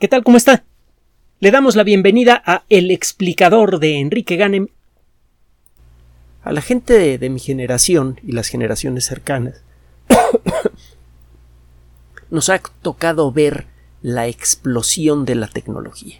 ¿Qué 0.00 0.08
tal? 0.08 0.24
¿Cómo 0.24 0.36
está? 0.36 0.64
Le 1.38 1.52
damos 1.52 1.76
la 1.76 1.84
bienvenida 1.84 2.42
a 2.44 2.64
El 2.68 2.90
explicador 2.90 3.78
de 3.78 4.00
Enrique 4.00 4.34
Ganem. 4.34 4.66
A 6.42 6.52
la 6.52 6.62
gente 6.62 6.94
de, 6.94 7.16
de 7.16 7.30
mi 7.30 7.38
generación 7.38 8.20
y 8.24 8.32
las 8.32 8.48
generaciones 8.48 9.04
cercanas 9.04 9.62
nos 12.30 12.48
ha 12.48 12.60
tocado 12.82 13.30
ver 13.30 13.66
la 14.02 14.26
explosión 14.26 15.24
de 15.24 15.36
la 15.36 15.46
tecnología. 15.46 16.16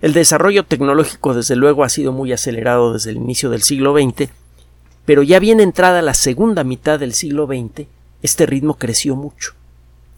El 0.00 0.12
desarrollo 0.12 0.64
tecnológico 0.64 1.34
desde 1.34 1.54
luego 1.54 1.84
ha 1.84 1.88
sido 1.88 2.10
muy 2.10 2.32
acelerado 2.32 2.92
desde 2.92 3.10
el 3.10 3.18
inicio 3.18 3.50
del 3.50 3.62
siglo 3.62 3.94
XX, 3.94 4.30
pero 5.06 5.22
ya 5.22 5.38
bien 5.38 5.60
entrada 5.60 6.02
la 6.02 6.14
segunda 6.14 6.64
mitad 6.64 6.98
del 6.98 7.14
siglo 7.14 7.46
XX, 7.46 7.86
este 8.20 8.46
ritmo 8.46 8.74
creció 8.74 9.14
mucho. 9.14 9.52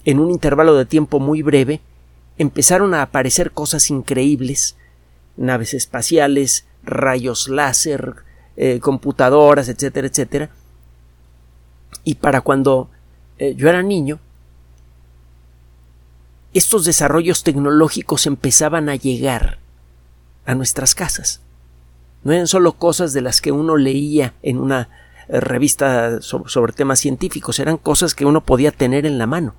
En 0.07 0.21
un 0.21 0.31
intervalo 0.31 0.75
de 0.75 0.87
tiempo 0.87 1.21
muy 1.21 1.43
breve, 1.43 1.83
empezaron 2.39 2.95
a 2.95 3.03
aparecer 3.03 3.53
cosas 3.53 3.91
increíbles, 3.91 4.77
naves 5.37 5.75
espaciales, 5.75 6.65
rayos 6.83 7.49
láser, 7.49 8.17
eh, 8.57 8.81
computadoras, 8.81 9.69
etcétera, 9.69 10.09
etcétera. 10.09 10.51
Y 12.05 12.17
para 12.17 12.41
cuando 12.41 12.91
eh, 13.39 13.55
yo 13.57 13.69
era 13.69 13.83
niño, 13.83 14.19
estos 16.53 16.85
desarrollos 16.85 17.43
tecnológicos 17.43 18.27
empezaban 18.27 18.89
a 18.89 18.97
llegar 18.97 19.59
a 20.47 20.55
nuestras 20.55 20.95
casas. 20.95 21.41
No 22.23 22.33
eran 22.33 22.47
solo 22.47 22.73
cosas 22.73 23.13
de 23.13 23.23
las 23.23 23.41
que 23.41 23.53
uno 23.53 23.77
leía 23.77 24.35
en 24.43 24.59
una 24.59 24.89
eh, 25.29 25.41
revista 25.41 26.21
sobre 26.21 26.73
temas 26.73 27.01
científicos, 27.01 27.59
eran 27.59 27.77
cosas 27.77 28.15
que 28.15 28.25
uno 28.25 28.45
podía 28.45 28.71
tener 28.71 29.07
en 29.07 29.19
la 29.19 29.27
mano 29.27 29.55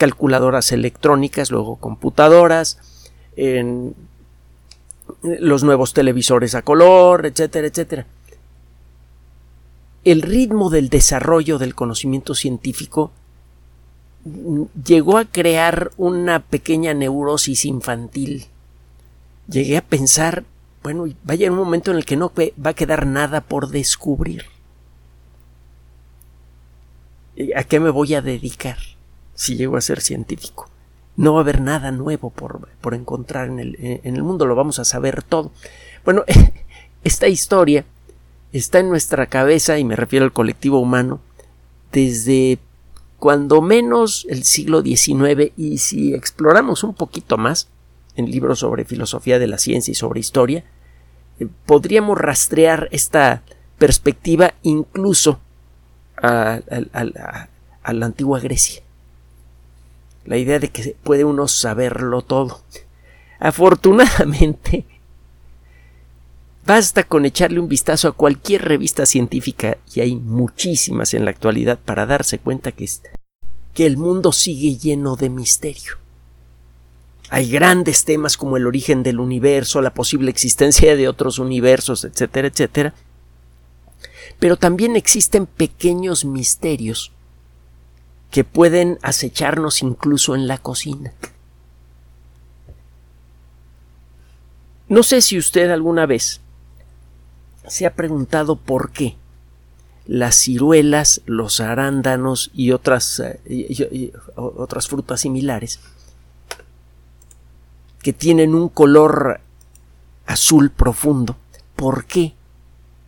calculadoras 0.00 0.72
electrónicas, 0.72 1.50
luego 1.50 1.76
computadoras, 1.76 2.78
en 3.36 3.94
los 5.22 5.62
nuevos 5.62 5.92
televisores 5.92 6.54
a 6.54 6.62
color, 6.62 7.26
etcétera, 7.26 7.66
etcétera. 7.66 8.06
El 10.02 10.22
ritmo 10.22 10.70
del 10.70 10.88
desarrollo 10.88 11.58
del 11.58 11.74
conocimiento 11.74 12.34
científico 12.34 13.12
llegó 14.82 15.18
a 15.18 15.26
crear 15.26 15.90
una 15.98 16.40
pequeña 16.40 16.94
neurosis 16.94 17.66
infantil. 17.66 18.46
Llegué 19.48 19.76
a 19.76 19.82
pensar, 19.82 20.44
bueno, 20.82 21.04
vaya 21.24 21.50
un 21.50 21.58
momento 21.58 21.90
en 21.90 21.98
el 21.98 22.06
que 22.06 22.16
no 22.16 22.32
va 22.34 22.70
a 22.70 22.74
quedar 22.74 23.06
nada 23.06 23.42
por 23.42 23.68
descubrir. 23.68 24.46
¿A 27.54 27.64
qué 27.64 27.80
me 27.80 27.90
voy 27.90 28.14
a 28.14 28.22
dedicar? 28.22 28.78
Si 29.40 29.56
llego 29.56 29.78
a 29.78 29.80
ser 29.80 30.02
científico. 30.02 30.68
No 31.16 31.32
va 31.32 31.38
a 31.38 31.42
haber 31.42 31.62
nada 31.62 31.92
nuevo 31.92 32.28
por, 32.28 32.68
por 32.82 32.92
encontrar 32.92 33.48
en 33.48 33.58
el, 33.58 33.76
en 33.80 34.14
el 34.14 34.22
mundo, 34.22 34.44
lo 34.44 34.54
vamos 34.54 34.78
a 34.78 34.84
saber 34.84 35.22
todo. 35.22 35.50
Bueno, 36.04 36.24
esta 37.04 37.26
historia 37.26 37.86
está 38.52 38.80
en 38.80 38.90
nuestra 38.90 39.28
cabeza, 39.28 39.78
y 39.78 39.84
me 39.84 39.96
refiero 39.96 40.26
al 40.26 40.34
colectivo 40.34 40.78
humano, 40.78 41.22
desde 41.90 42.58
cuando 43.18 43.62
menos 43.62 44.26
el 44.28 44.44
siglo 44.44 44.82
XIX, 44.82 45.52
y 45.56 45.78
si 45.78 46.12
exploramos 46.12 46.84
un 46.84 46.92
poquito 46.92 47.38
más 47.38 47.68
en 48.16 48.30
libros 48.30 48.58
sobre 48.58 48.84
filosofía 48.84 49.38
de 49.38 49.46
la 49.46 49.56
ciencia 49.56 49.92
y 49.92 49.94
sobre 49.94 50.20
historia, 50.20 50.64
eh, 51.38 51.46
podríamos 51.64 52.18
rastrear 52.18 52.90
esta 52.92 53.42
perspectiva 53.78 54.52
incluso 54.62 55.40
a, 56.22 56.60
a 57.82 57.92
la 57.94 58.04
antigua 58.04 58.38
Grecia 58.40 58.82
la 60.30 60.38
idea 60.38 60.60
de 60.60 60.68
que 60.68 60.96
puede 61.02 61.24
uno 61.24 61.48
saberlo 61.48 62.22
todo. 62.22 62.62
Afortunadamente, 63.40 64.86
basta 66.64 67.02
con 67.02 67.24
echarle 67.24 67.58
un 67.58 67.66
vistazo 67.66 68.06
a 68.06 68.12
cualquier 68.12 68.62
revista 68.62 69.06
científica, 69.06 69.78
y 69.92 70.02
hay 70.02 70.14
muchísimas 70.14 71.14
en 71.14 71.24
la 71.24 71.32
actualidad, 71.32 71.80
para 71.84 72.06
darse 72.06 72.38
cuenta 72.38 72.70
que, 72.70 72.88
que 73.74 73.86
el 73.86 73.96
mundo 73.96 74.30
sigue 74.30 74.76
lleno 74.76 75.16
de 75.16 75.30
misterio. 75.30 75.94
Hay 77.28 77.50
grandes 77.50 78.04
temas 78.04 78.36
como 78.36 78.56
el 78.56 78.68
origen 78.68 79.02
del 79.02 79.18
universo, 79.18 79.82
la 79.82 79.94
posible 79.94 80.30
existencia 80.30 80.94
de 80.94 81.08
otros 81.08 81.40
universos, 81.40 82.04
etcétera, 82.04 82.46
etcétera. 82.46 82.94
Pero 84.38 84.56
también 84.56 84.94
existen 84.94 85.46
pequeños 85.46 86.24
misterios 86.24 87.10
que 88.30 88.44
pueden 88.44 88.98
acecharnos 89.02 89.82
incluso 89.82 90.34
en 90.34 90.46
la 90.46 90.58
cocina. 90.58 91.12
No 94.88 95.02
sé 95.02 95.20
si 95.20 95.38
usted 95.38 95.70
alguna 95.70 96.06
vez 96.06 96.40
se 97.66 97.86
ha 97.86 97.94
preguntado 97.94 98.56
por 98.56 98.90
qué 98.90 99.16
las 100.06 100.34
ciruelas, 100.34 101.22
los 101.26 101.60
arándanos 101.60 102.50
y 102.52 102.72
otras, 102.72 103.22
eh, 103.44 104.12
otras 104.34 104.88
frutas 104.88 105.20
similares 105.20 105.78
que 108.02 108.12
tienen 108.12 108.54
un 108.54 108.68
color 108.68 109.40
azul 110.26 110.70
profundo, 110.70 111.36
¿por 111.76 112.06
qué 112.06 112.34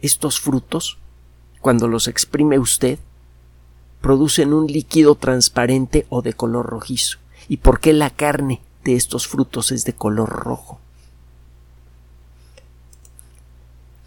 estos 0.01 0.41
frutos, 0.41 0.99
cuando 1.61 1.89
los 1.89 2.09
exprime 2.09 2.59
usted, 2.59 2.99
producen 4.03 4.53
un 4.53 4.67
líquido 4.67 5.15
transparente 5.15 6.07
o 6.11 6.21
de 6.21 6.35
color 6.35 6.67
rojizo? 6.67 7.19
¿Y 7.49 7.59
por 7.59 7.81
qué 7.81 7.95
la 7.95 8.11
carne 8.11 8.61
de 8.85 8.97
estos 8.97 9.27
frutos 9.27 9.73
es 9.73 9.85
de 9.85 9.95
color 9.95 10.29
rojo? 10.29 10.79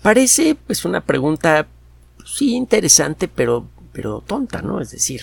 Parece 0.03 0.53
pues 0.53 0.85
una 0.85 1.01
pregunta 1.01 1.67
sí 2.23 2.55
interesante 2.55 3.27
pero 3.27 3.65
pero 3.91 4.21
tonta, 4.21 4.61
¿no? 4.61 4.81
Es 4.81 4.91
decir, 4.91 5.21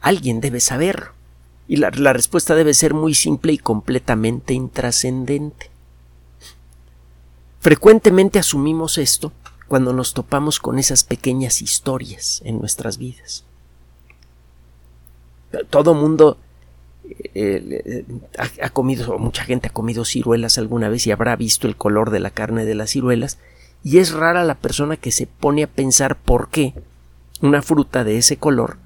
alguien 0.00 0.40
debe 0.40 0.60
saberlo. 0.60 1.12
Y 1.68 1.76
la, 1.76 1.90
la 1.90 2.14
respuesta 2.14 2.54
debe 2.54 2.72
ser 2.72 2.94
muy 2.94 3.14
simple 3.14 3.52
y 3.52 3.58
completamente 3.58 4.54
intrascendente. 4.54 5.70
Frecuentemente 7.60 8.38
asumimos 8.38 8.96
esto 8.96 9.30
cuando 9.66 9.92
nos 9.92 10.14
topamos 10.14 10.58
con 10.58 10.78
esas 10.78 11.04
pequeñas 11.04 11.60
historias 11.60 12.40
en 12.46 12.58
nuestras 12.58 12.96
vidas 12.96 13.44
todo 15.70 15.94
mundo 15.94 16.38
eh, 17.34 18.04
ha, 18.60 18.70
comido, 18.70 19.14
o 19.14 19.18
mucha 19.18 19.44
gente 19.44 19.68
ha 19.68 19.72
comido 19.72 20.04
ciruelas 20.04 20.58
alguna 20.58 20.88
vez 20.88 21.06
y 21.06 21.10
habrá 21.10 21.36
visto 21.36 21.66
el 21.66 21.76
color 21.76 22.10
de 22.10 22.20
la 22.20 22.30
carne 22.30 22.64
de 22.64 22.74
las 22.74 22.90
ciruelas, 22.90 23.38
y 23.82 23.98
es 23.98 24.12
rara 24.12 24.44
la 24.44 24.56
persona 24.56 24.96
que 24.96 25.12
se 25.12 25.26
pone 25.26 25.62
a 25.62 25.68
pensar 25.68 26.16
por 26.16 26.50
qué 26.50 26.74
una 27.40 27.62
fruta 27.62 28.04
de 28.04 28.18
ese 28.18 28.36
color 28.36 28.78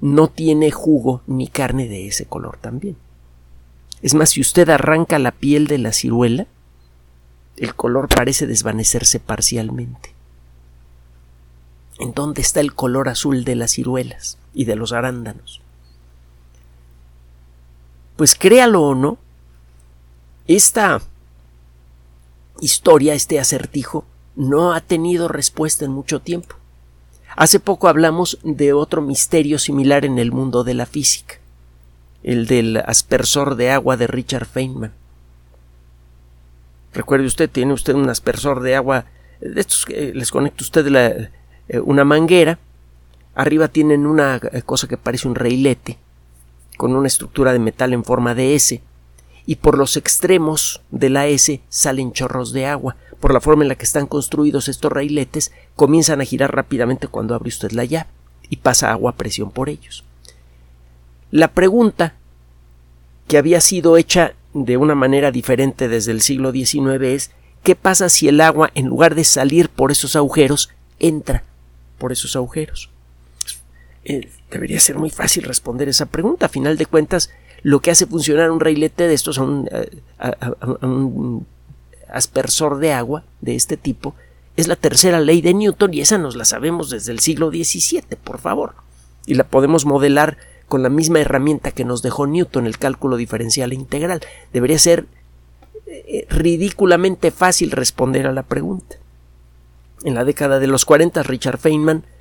no 0.00 0.28
tiene 0.28 0.70
jugo 0.70 1.22
ni 1.26 1.48
carne 1.48 1.88
de 1.88 2.06
ese 2.06 2.26
color 2.26 2.58
también. 2.58 2.96
Es 4.02 4.14
más, 4.14 4.30
si 4.30 4.40
usted 4.40 4.68
arranca 4.68 5.18
la 5.18 5.32
piel 5.32 5.66
de 5.66 5.78
la 5.78 5.92
ciruela, 5.92 6.46
el 7.56 7.74
color 7.74 8.08
parece 8.08 8.46
desvanecerse 8.46 9.18
parcialmente. 9.18 10.14
¿En 11.98 12.12
dónde 12.12 12.42
está 12.42 12.60
el 12.60 12.74
color 12.74 13.08
azul 13.08 13.44
de 13.44 13.54
las 13.54 13.72
ciruelas 13.72 14.38
y 14.52 14.66
de 14.66 14.76
los 14.76 14.92
arándanos? 14.92 15.62
Pues 18.16 18.34
créalo 18.34 18.82
o 18.82 18.94
no, 18.94 19.18
esta 20.46 21.02
historia, 22.60 23.14
este 23.14 23.38
acertijo, 23.38 24.04
no 24.36 24.72
ha 24.72 24.80
tenido 24.80 25.28
respuesta 25.28 25.84
en 25.84 25.92
mucho 25.92 26.20
tiempo. 26.20 26.56
Hace 27.36 27.60
poco 27.60 27.88
hablamos 27.88 28.38
de 28.42 28.72
otro 28.72 29.02
misterio 29.02 29.58
similar 29.58 30.06
en 30.06 30.18
el 30.18 30.32
mundo 30.32 30.64
de 30.64 30.72
la 30.72 30.86
física, 30.86 31.36
el 32.22 32.46
del 32.46 32.78
aspersor 32.78 33.56
de 33.56 33.70
agua 33.70 33.98
de 33.98 34.06
Richard 34.06 34.46
Feynman. 34.46 34.92
Recuerde 36.94 37.26
usted, 37.26 37.50
tiene 37.50 37.74
usted 37.74 37.94
un 37.94 38.08
aspersor 38.08 38.62
de 38.62 38.74
agua, 38.74 39.04
de 39.40 39.60
estos 39.60 39.84
que 39.84 40.14
les 40.14 40.30
conecta 40.30 40.64
usted 40.64 41.30
eh, 41.68 41.80
una 41.80 42.04
manguera, 42.04 42.58
arriba 43.34 43.68
tienen 43.68 44.06
una 44.06 44.36
eh, 44.36 44.62
cosa 44.62 44.88
que 44.88 44.96
parece 44.96 45.28
un 45.28 45.34
reilete, 45.34 45.98
con 46.76 46.94
una 46.94 47.08
estructura 47.08 47.52
de 47.52 47.58
metal 47.58 47.92
en 47.92 48.04
forma 48.04 48.34
de 48.34 48.54
S, 48.54 48.80
y 49.46 49.56
por 49.56 49.78
los 49.78 49.96
extremos 49.96 50.82
de 50.90 51.08
la 51.08 51.26
S 51.28 51.60
salen 51.68 52.12
chorros 52.12 52.52
de 52.52 52.66
agua. 52.66 52.96
Por 53.20 53.32
la 53.32 53.40
forma 53.40 53.62
en 53.62 53.68
la 53.68 53.76
que 53.76 53.84
están 53.84 54.06
construidos 54.06 54.68
estos 54.68 54.92
railetes, 54.92 55.52
comienzan 55.76 56.20
a 56.20 56.24
girar 56.24 56.54
rápidamente 56.54 57.08
cuando 57.08 57.34
abre 57.34 57.48
usted 57.48 57.70
la 57.70 57.84
llave 57.84 58.10
y 58.50 58.56
pasa 58.56 58.90
agua 58.90 59.12
a 59.12 59.16
presión 59.16 59.50
por 59.50 59.68
ellos. 59.68 60.04
La 61.30 61.48
pregunta 61.48 62.14
que 63.28 63.38
había 63.38 63.60
sido 63.60 63.96
hecha 63.96 64.34
de 64.52 64.76
una 64.76 64.94
manera 64.94 65.30
diferente 65.30 65.88
desde 65.88 66.12
el 66.12 66.22
siglo 66.22 66.52
XIX 66.52 67.02
es 67.02 67.30
¿qué 67.62 67.74
pasa 67.74 68.08
si 68.08 68.28
el 68.28 68.40
agua, 68.40 68.70
en 68.74 68.86
lugar 68.86 69.14
de 69.14 69.24
salir 69.24 69.68
por 69.68 69.90
esos 69.90 70.16
agujeros, 70.16 70.70
entra 70.98 71.44
por 71.98 72.12
esos 72.12 72.36
agujeros? 72.36 72.90
Eh, 74.48 74.52
debería 74.52 74.80
ser 74.80 74.96
muy 74.96 75.10
fácil 75.10 75.44
responder 75.44 75.88
esa 75.88 76.06
pregunta. 76.06 76.46
A 76.46 76.48
final 76.48 76.76
de 76.76 76.86
cuentas, 76.86 77.30
lo 77.62 77.80
que 77.80 77.90
hace 77.90 78.06
funcionar 78.06 78.50
un 78.50 78.60
reilete 78.60 79.08
de 79.08 79.14
estos, 79.14 79.38
a 79.38 79.42
un, 79.42 81.46
aspersor 82.08 82.78
de 82.78 82.92
agua 82.92 83.24
de 83.40 83.56
este 83.56 83.76
tipo, 83.76 84.14
es 84.56 84.68
la 84.68 84.76
tercera 84.76 85.20
ley 85.20 85.42
de 85.42 85.52
Newton 85.52 85.92
y 85.92 86.00
esa 86.00 86.18
nos 86.18 86.36
la 86.36 86.44
sabemos 86.44 86.90
desde 86.90 87.12
el 87.12 87.20
siglo 87.20 87.50
XVII, 87.50 88.16
por 88.22 88.38
favor. 88.38 88.74
Y 89.26 89.34
la 89.34 89.44
podemos 89.44 89.84
modelar 89.84 90.38
con 90.68 90.82
la 90.82 90.88
misma 90.88 91.20
herramienta 91.20 91.72
que 91.72 91.84
nos 91.84 92.02
dejó 92.02 92.26
Newton, 92.26 92.66
el 92.66 92.78
cálculo 92.78 93.16
diferencial 93.16 93.72
e 93.72 93.74
integral. 93.74 94.20
Debería 94.52 94.78
ser 94.78 95.06
eh, 95.86 96.26
ridículamente 96.30 97.30
fácil 97.30 97.70
responder 97.70 98.26
a 98.26 98.32
la 98.32 98.44
pregunta. 98.44 98.96
En 100.04 100.14
la 100.14 100.24
década 100.24 100.58
de 100.58 100.66
los 100.66 100.84
40, 100.84 101.22
Richard 101.22 101.58
Feynman 101.58 101.98
eh, 101.98 102.15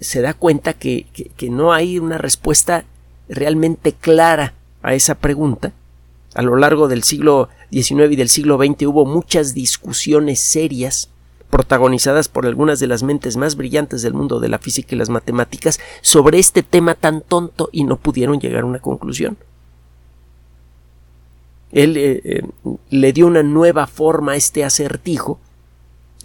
se 0.00 0.20
da 0.20 0.34
cuenta 0.34 0.72
que, 0.74 1.06
que 1.36 1.50
no 1.50 1.72
hay 1.72 1.98
una 1.98 2.18
respuesta 2.18 2.84
realmente 3.28 3.92
clara 3.92 4.54
a 4.82 4.94
esa 4.94 5.14
pregunta. 5.14 5.72
A 6.34 6.42
lo 6.42 6.56
largo 6.56 6.88
del 6.88 7.02
siglo 7.02 7.48
XIX 7.70 8.12
y 8.12 8.16
del 8.16 8.28
siglo 8.28 8.56
XX 8.58 8.86
hubo 8.86 9.04
muchas 9.04 9.54
discusiones 9.54 10.40
serias 10.40 11.10
protagonizadas 11.52 12.28
por 12.28 12.46
algunas 12.46 12.80
de 12.80 12.86
las 12.86 13.02
mentes 13.02 13.36
más 13.36 13.56
brillantes 13.56 14.00
del 14.00 14.14
mundo 14.14 14.40
de 14.40 14.48
la 14.48 14.58
física 14.58 14.94
y 14.94 14.98
las 14.98 15.10
matemáticas 15.10 15.78
sobre 16.00 16.38
este 16.38 16.62
tema 16.62 16.94
tan 16.94 17.20
tonto 17.20 17.68
y 17.72 17.84
no 17.84 17.98
pudieron 17.98 18.40
llegar 18.40 18.62
a 18.62 18.66
una 18.66 18.78
conclusión. 18.78 19.36
Él 21.72 21.98
eh, 21.98 22.22
eh, 22.24 22.42
le 22.88 23.12
dio 23.12 23.26
una 23.26 23.42
nueva 23.42 23.86
forma 23.86 24.32
a 24.32 24.36
este 24.36 24.64
acertijo, 24.64 25.38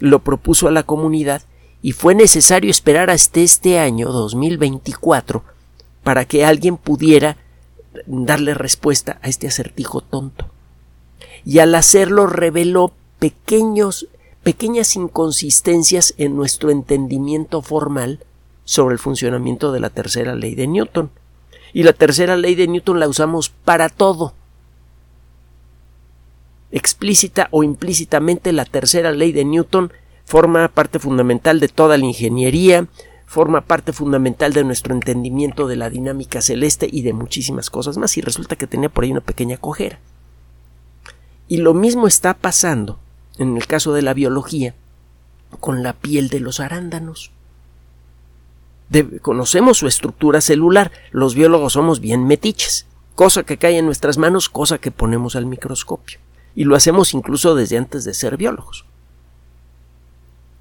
lo 0.00 0.20
propuso 0.20 0.66
a 0.66 0.70
la 0.70 0.84
comunidad 0.84 1.42
y 1.82 1.92
fue 1.92 2.14
necesario 2.14 2.70
esperar 2.70 3.10
hasta 3.10 3.40
este 3.40 3.78
año 3.78 4.10
2024 4.10 5.44
para 6.02 6.24
que 6.24 6.44
alguien 6.44 6.76
pudiera 6.76 7.36
darle 8.06 8.54
respuesta 8.54 9.18
a 9.22 9.28
este 9.28 9.46
acertijo 9.46 10.00
tonto. 10.00 10.46
Y 11.44 11.60
al 11.60 11.74
hacerlo 11.74 12.26
reveló 12.26 12.92
pequeños 13.18 14.08
pequeñas 14.42 14.96
inconsistencias 14.96 16.14
en 16.16 16.34
nuestro 16.34 16.70
entendimiento 16.70 17.60
formal 17.60 18.20
sobre 18.64 18.94
el 18.94 18.98
funcionamiento 18.98 19.72
de 19.72 19.80
la 19.80 19.90
tercera 19.90 20.34
ley 20.34 20.54
de 20.54 20.66
Newton. 20.66 21.10
Y 21.74 21.82
la 21.82 21.92
tercera 21.92 22.34
ley 22.34 22.54
de 22.54 22.66
Newton 22.66 22.98
la 22.98 23.08
usamos 23.08 23.50
para 23.50 23.90
todo. 23.90 24.32
Explícita 26.70 27.48
o 27.50 27.62
implícitamente 27.62 28.52
la 28.52 28.64
tercera 28.64 29.12
ley 29.12 29.32
de 29.32 29.44
Newton 29.44 29.92
forma 30.28 30.68
parte 30.68 30.98
fundamental 30.98 31.58
de 31.58 31.68
toda 31.68 31.96
la 31.96 32.04
ingeniería, 32.04 32.86
forma 33.24 33.62
parte 33.62 33.94
fundamental 33.94 34.52
de 34.52 34.62
nuestro 34.62 34.92
entendimiento 34.92 35.66
de 35.66 35.76
la 35.76 35.88
dinámica 35.88 36.42
celeste 36.42 36.86
y 36.92 37.00
de 37.00 37.14
muchísimas 37.14 37.70
cosas 37.70 37.96
más 37.96 38.14
y 38.18 38.20
resulta 38.20 38.54
que 38.54 38.66
tenía 38.66 38.90
por 38.90 39.04
ahí 39.04 39.10
una 39.10 39.22
pequeña 39.22 39.56
cojera. 39.56 40.00
Y 41.48 41.56
lo 41.56 41.72
mismo 41.72 42.06
está 42.06 42.34
pasando 42.34 42.98
en 43.38 43.56
el 43.56 43.66
caso 43.66 43.94
de 43.94 44.02
la 44.02 44.12
biología, 44.12 44.74
con 45.60 45.82
la 45.82 45.94
piel 45.94 46.28
de 46.28 46.40
los 46.40 46.60
arándanos. 46.60 47.30
conocemos 49.22 49.78
su 49.78 49.86
estructura 49.86 50.42
celular, 50.42 50.92
los 51.10 51.34
biólogos 51.34 51.72
somos 51.72 52.00
bien 52.00 52.26
metiches, 52.26 52.86
cosa 53.14 53.44
que 53.44 53.56
cae 53.56 53.78
en 53.78 53.86
nuestras 53.86 54.18
manos, 54.18 54.50
cosa 54.50 54.76
que 54.76 54.90
ponemos 54.90 55.36
al 55.36 55.46
microscopio, 55.46 56.18
y 56.54 56.64
lo 56.64 56.76
hacemos 56.76 57.14
incluso 57.14 57.54
desde 57.54 57.78
antes 57.78 58.04
de 58.04 58.12
ser 58.12 58.36
biólogos. 58.36 58.84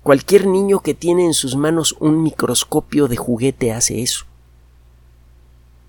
Cualquier 0.07 0.47
niño 0.47 0.79
que 0.79 0.93
tiene 0.93 1.25
en 1.25 1.33
sus 1.33 1.57
manos 1.57 1.93
un 1.99 2.23
microscopio 2.23 3.09
de 3.09 3.17
juguete 3.17 3.73
hace 3.73 4.01
eso. 4.01 4.23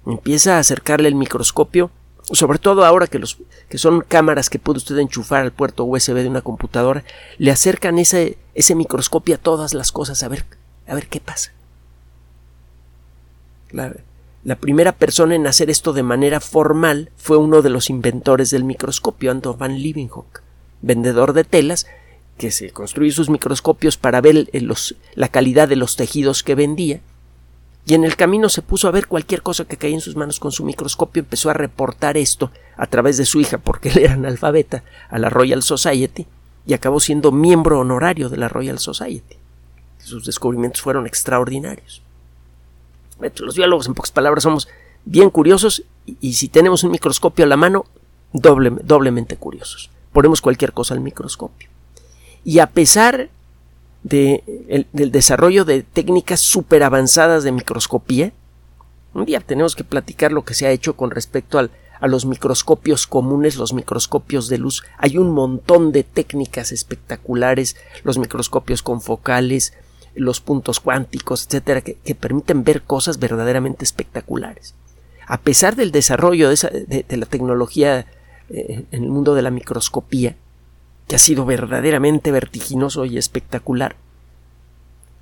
Empieza 0.05 0.57
a 0.57 0.59
acercarle 0.59 1.07
el 1.07 1.15
microscopio 1.15 1.93
sobre 2.33 2.59
todo 2.59 2.85
ahora 2.85 3.07
que 3.07 3.21
los 3.21 3.39
que 3.69 3.79
son 3.79 4.01
cámaras 4.01 4.51
que 4.51 4.59
puede 4.59 4.79
usted 4.79 4.99
enchufar 4.99 5.43
al 5.43 5.53
puerto 5.53 5.85
USB 5.85 6.15
de 6.15 6.27
una 6.27 6.41
computadora, 6.41 7.05
le 7.37 7.53
acercan 7.53 8.01
ese, 8.01 8.39
ese 8.57 8.75
microscopio 8.75 9.37
a 9.37 9.39
todas 9.39 9.73
las 9.73 9.93
cosas 9.93 10.21
a 10.25 10.29
ver, 10.29 10.45
a 10.89 10.97
ver 10.97 11.07
qué 11.07 11.21
pasa. 11.21 11.53
La, 13.71 13.95
la, 14.43 14.57
primera 14.57 14.91
persona 14.91 15.37
en 15.37 15.47
hacer 15.47 15.71
esto 15.71 15.93
de 15.93 16.03
manera 16.03 16.41
formal 16.41 17.13
fue 17.17 17.37
uno 17.37 17.63
de 17.63 17.71
los 17.71 17.89
inventores 17.89 18.51
del 18.51 18.65
microscopio, 18.65 19.31
Anton 19.31 19.57
van 19.57 19.81
Leeuwenhoek, 19.81 20.43
vendedor 20.83 21.35
de 21.35 21.45
telas, 21.45 21.87
que 22.39 22.51
se 22.51 22.71
construyó 22.71 23.13
sus 23.13 23.29
microscopios 23.29 23.97
para 23.97 24.21
ver 24.21 24.49
los, 24.53 24.97
la 25.15 25.29
calidad 25.29 25.69
de 25.69 25.77
los 25.77 25.97
tejidos 25.97 26.43
que 26.43 26.55
vendía 26.55 27.01
y 27.89 27.95
en 27.95 28.05
el 28.05 28.17
camino 28.17 28.51
se 28.51 28.61
puso 28.61 28.87
a 28.87 28.91
ver 28.91 29.07
cualquier 29.07 29.41
cosa 29.41 29.65
que 29.65 29.79
caía 29.79 29.95
en 29.95 30.03
sus 30.03 30.15
manos 30.15 30.39
con 30.39 30.53
su 30.53 30.63
microscopio, 30.63 31.21
empezó 31.21 31.49
a 31.49 31.55
reportar 31.55 32.19
esto 32.19 32.51
a 32.77 32.87
través 32.87 33.17
de 33.17 33.25
su 33.25 33.41
hija, 33.41 33.57
porque 33.57 33.89
él 33.89 33.99
era 33.99 34.13
analfabeta, 34.13 34.85
a 35.09 35.19
la 35.19 35.31
Royal 35.31 35.63
Society, 35.63 36.27
y 36.67 36.75
acabó 36.75 37.01
siendo 37.01 37.33
miembro 37.33 37.81
honorario 37.81 38.29
de 38.29 38.37
la 38.37 38.49
Royal 38.49 38.79
Society. 38.79 39.37
Sus 39.97 40.27
descubrimientos 40.27 40.83
fueron 40.83 41.07
extraordinarios. 41.07 42.03
Los 43.39 43.57
biólogos, 43.57 43.87
en 43.87 43.95
pocas 43.95 44.13
palabras, 44.13 44.43
somos 44.43 44.69
bien 45.07 45.31
curiosos 45.31 45.83
y, 46.05 46.35
si 46.35 46.49
tenemos 46.49 46.85
un 46.85 46.91
microscopio 46.91 47.47
a 47.47 47.49
la 47.49 47.57
mano, 47.57 47.87
doblemente 48.35 49.39
curiosos. 49.39 49.89
Ponemos 50.13 50.43
cualquier 50.43 50.75
cosa 50.75 50.93
al 50.93 51.01
microscopio. 51.01 51.71
Y 52.45 52.61
a 52.61 52.69
pesar 52.69 53.31
del 54.03 55.13
desarrollo 55.13 55.65
de 55.65 55.83
técnicas 55.83 56.41
súper 56.41 56.83
avanzadas 56.83 57.45
de 57.45 57.53
microscopía. 57.53 58.33
Un 59.15 59.25
día 59.25 59.41
tenemos 59.41 59.75
que 59.75 59.85
platicar 59.85 60.33
lo 60.33 60.45
que 60.45 60.55
se 60.55 60.67
ha 60.67 60.71
hecho 60.71 60.97
con 60.97 61.11
respecto 61.11 61.59
al, 61.59 61.71
a 62.01 62.07
los 62.07 62.25
microscopios 62.25 63.07
comunes, 63.07 63.57
los 63.57 63.73
microscopios 63.73 64.49
de 64.49 64.59
luz. 64.59 64.85
Hay 64.99 65.19
un 65.19 65.31
montón 65.31 65.93
de 65.93 66.05
técnicas 66.05 66.73
espectaculares, 66.73 67.77
los 68.05 68.19
microscopios 68.19 68.83
con 68.83 69.01
focales, 69.01 69.75
los 70.15 70.41
puntos 70.41 70.81
cuánticos, 70.81 71.47
etcétera, 71.47 71.81
que, 71.81 71.97
permiten 72.15 72.65
ver 72.65 72.83
cosas 72.83 73.19
verdaderamente 73.19 73.85
espectaculares. 73.85 74.75
A 75.27 75.41
pesar 75.41 75.77
del 75.77 75.93
desarrollo 75.93 76.49
de, 76.49 77.05
la 77.09 77.27
tecnología 77.27 78.07
eh, 78.49 78.85
en 78.91 79.05
el 79.05 79.11
mundo 79.11 79.35
de 79.35 79.43
la 79.43 79.51
microscopía, 79.51 80.37
que 81.09 81.17
ha 81.17 81.19
sido 81.19 81.47
verdaderamente 81.47 82.31
vertiginoso 82.31 83.07
y 83.07 83.17
espectacular. 83.17 83.97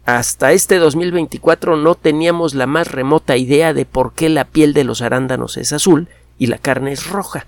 Hasta 0.05 0.53
este 0.53 0.79
2024 0.79 1.77
no 1.77 1.95
teníamos 1.95 2.55
la 2.55 2.67
más 2.67 2.91
remota 2.91 3.37
idea 3.37 3.73
de 3.73 3.87
por 3.87 4.13
qué 4.13 4.29
la 4.29 4.45
piel 4.45 4.75
de 4.75 4.85
los 4.85 5.01
arándanos 5.01 5.57
es 5.57 5.73
azul 5.73 6.09
y 6.39 6.49
la 6.49 6.59
carne 6.59 6.93
es 6.93 7.09
roja. 7.09 7.47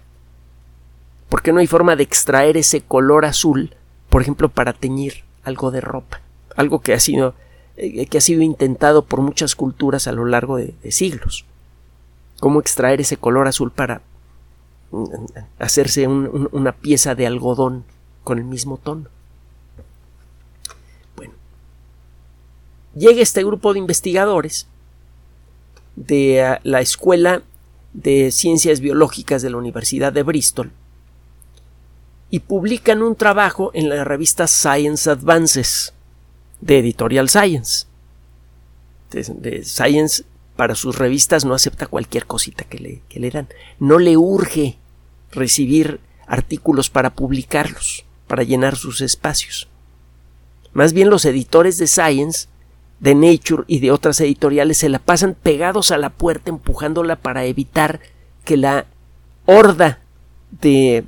¿Por 1.28 1.42
qué 1.42 1.52
no 1.52 1.60
hay 1.60 1.66
forma 1.66 1.94
de 1.96 2.04
extraer 2.04 2.56
ese 2.56 2.80
color 2.80 3.26
azul, 3.26 3.74
por 4.08 4.22
ejemplo, 4.22 4.48
para 4.48 4.72
teñir 4.72 5.24
algo 5.42 5.70
de 5.70 5.80
ropa? 5.80 6.20
Algo 6.56 6.80
que 6.80 6.94
ha 6.94 7.00
sido, 7.00 7.34
eh, 7.76 8.06
que 8.06 8.18
ha 8.18 8.22
sido 8.22 8.42
intentado 8.42 9.04
por 9.04 9.20
muchas 9.20 9.54
culturas 9.54 10.06
a 10.06 10.12
lo 10.12 10.24
largo 10.24 10.56
de, 10.56 10.74
siglos. 10.90 11.44
¿Cómo 12.40 12.60
extraer 12.60 13.00
ese 13.00 13.16
color 13.16 13.46
azul 13.46 13.72
para 13.72 14.00
mm, 14.92 15.04
hacerse 15.58 16.06
una 16.08 16.72
pieza 16.72 17.14
de 17.14 17.26
algodón 17.26 17.84
con 18.28 18.38
el 18.38 18.44
mismo 18.44 18.76
tono. 18.76 19.06
Bueno, 21.16 21.32
llega 22.94 23.22
este 23.22 23.42
grupo 23.42 23.72
de 23.72 23.78
investigadores 23.78 24.66
de 25.96 26.42
ah, 26.44 26.60
la 26.62 26.82
Escuela 26.82 27.40
de 27.94 28.30
Ciencias 28.30 28.80
Biológicas 28.80 29.40
de 29.40 29.48
la 29.48 29.56
Universidad 29.56 30.12
de 30.12 30.24
Bristol 30.24 30.70
y 32.28 32.40
publican 32.40 33.02
un 33.02 33.16
trabajo 33.16 33.70
en 33.72 33.88
la 33.88 34.04
revista 34.04 34.46
Science 34.46 35.08
Advances 35.08 35.94
de 36.60 36.80
Editorial 36.80 37.30
Science. 37.30 37.86
Science 39.62 40.24
para 40.54 40.74
sus 40.74 40.98
revistas 40.98 41.46
no 41.46 41.54
acepta 41.54 41.86
cualquier 41.86 42.26
cosita 42.26 42.64
que 42.64 42.78
le, 42.78 43.00
que 43.08 43.20
le 43.20 43.30
dan. 43.30 43.48
No 43.78 43.98
le 43.98 44.18
urge 44.18 44.76
recibir 45.30 46.00
artículos 46.26 46.90
para 46.90 47.14
publicarlos 47.14 48.04
para 48.28 48.44
llenar 48.44 48.76
sus 48.76 49.00
espacios. 49.00 49.68
Más 50.72 50.92
bien 50.92 51.10
los 51.10 51.24
editores 51.24 51.78
de 51.78 51.88
Science, 51.88 52.46
de 53.00 53.14
Nature 53.14 53.64
y 53.66 53.80
de 53.80 53.90
otras 53.90 54.20
editoriales 54.20 54.78
se 54.78 54.88
la 54.88 54.98
pasan 54.98 55.34
pegados 55.34 55.90
a 55.90 55.98
la 55.98 56.10
puerta 56.10 56.50
empujándola 56.50 57.16
para 57.16 57.44
evitar 57.44 58.00
que 58.44 58.56
la 58.56 58.86
horda 59.46 60.00
de 60.60 61.04